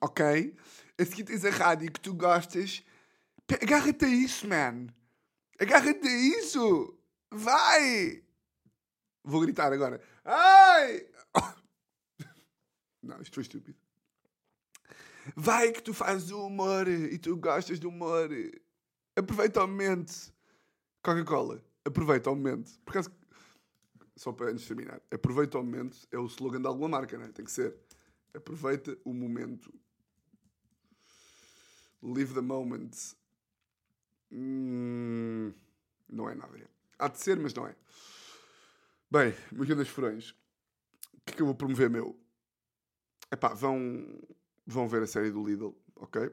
[0.01, 0.55] Ok?
[0.99, 2.85] A seguir tens a rádio que tu gostas.
[3.63, 4.89] Agarra-te a isso, man.
[5.59, 6.99] Agarra-te a isso.
[7.33, 8.26] Vai!
[9.27, 10.01] Vou gritar agora.
[10.25, 11.05] Ai!
[13.03, 13.77] Não, isto foi estúpido.
[15.35, 18.31] Vai que tu fazes o humor e tu gostas do humor.
[19.17, 20.33] Aproveita o momento.
[21.03, 22.79] Coca-Cola, aproveita o momento.
[22.85, 23.11] Por acaso,
[24.15, 27.29] só para antes terminar, aproveita o momento é o slogan de alguma marca, né?
[27.35, 27.77] Tem que ser.
[28.33, 29.75] Aproveita o momento.
[32.01, 32.93] Live the moment.
[34.31, 35.53] Hum,
[36.09, 36.57] não é nada.
[36.59, 36.67] é.
[36.99, 37.75] Há de ser, mas não é.
[39.09, 40.31] Bem, meus grandes furões,
[41.15, 42.19] o que é que eu vou promover, meu?
[43.31, 44.05] Epá, vão,
[44.67, 46.29] vão ver a série do Lidl, ok?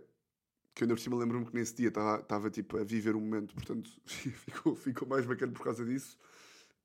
[0.74, 3.53] Que eu ainda por cima lembro-me que nesse dia estava tipo a viver o momento,
[3.53, 6.17] portanto ficou, ficou mais bacana por causa disso.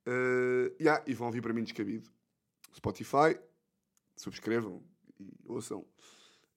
[0.05, 2.07] Uh, yeah, e vão ouvir para mim descabido.
[2.75, 3.39] Spotify,
[4.15, 4.83] subscrevam
[5.19, 5.83] e ouçam.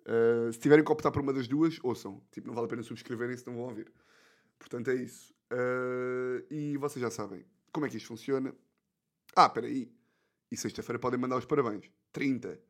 [0.03, 2.23] Uh, se tiverem que optar por uma das duas, ouçam.
[2.31, 3.91] Tipo, não vale a pena subscreverem se não vão ouvir.
[4.59, 5.33] Portanto, é isso.
[5.51, 8.55] Uh, e vocês já sabem como é que isto funciona.
[9.37, 9.91] Ah, espera aí.
[10.51, 11.91] E sexta-feira podem mandar os parabéns.
[12.13, 12.61] 30.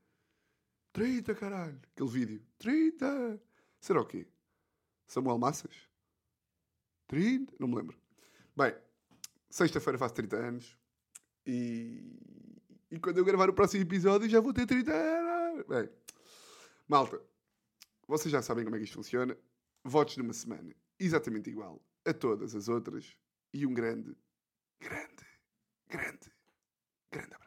[0.93, 1.81] 30, caralho.
[1.95, 2.43] Aquele vídeo.
[2.59, 3.41] 30.
[3.81, 4.27] Será o quê?
[5.07, 5.89] Samuel Massas?
[7.09, 7.55] 30?
[7.59, 7.99] Não me lembro.
[8.57, 8.75] Bem,
[9.51, 10.79] sexta-feira faço 30 anos.
[11.45, 12.17] E...
[12.91, 15.67] e quando eu gravar o próximo episódio já vou ter 30 anos.
[15.67, 15.89] Bem,
[16.87, 17.21] malta,
[18.07, 19.37] vocês já sabem como é que isto funciona.
[19.85, 23.17] Votos numa semana exatamente igual a todas as outras.
[23.53, 24.17] E um grande,
[24.81, 25.27] grande,
[25.89, 26.32] grande,
[27.13, 27.43] grande abraço.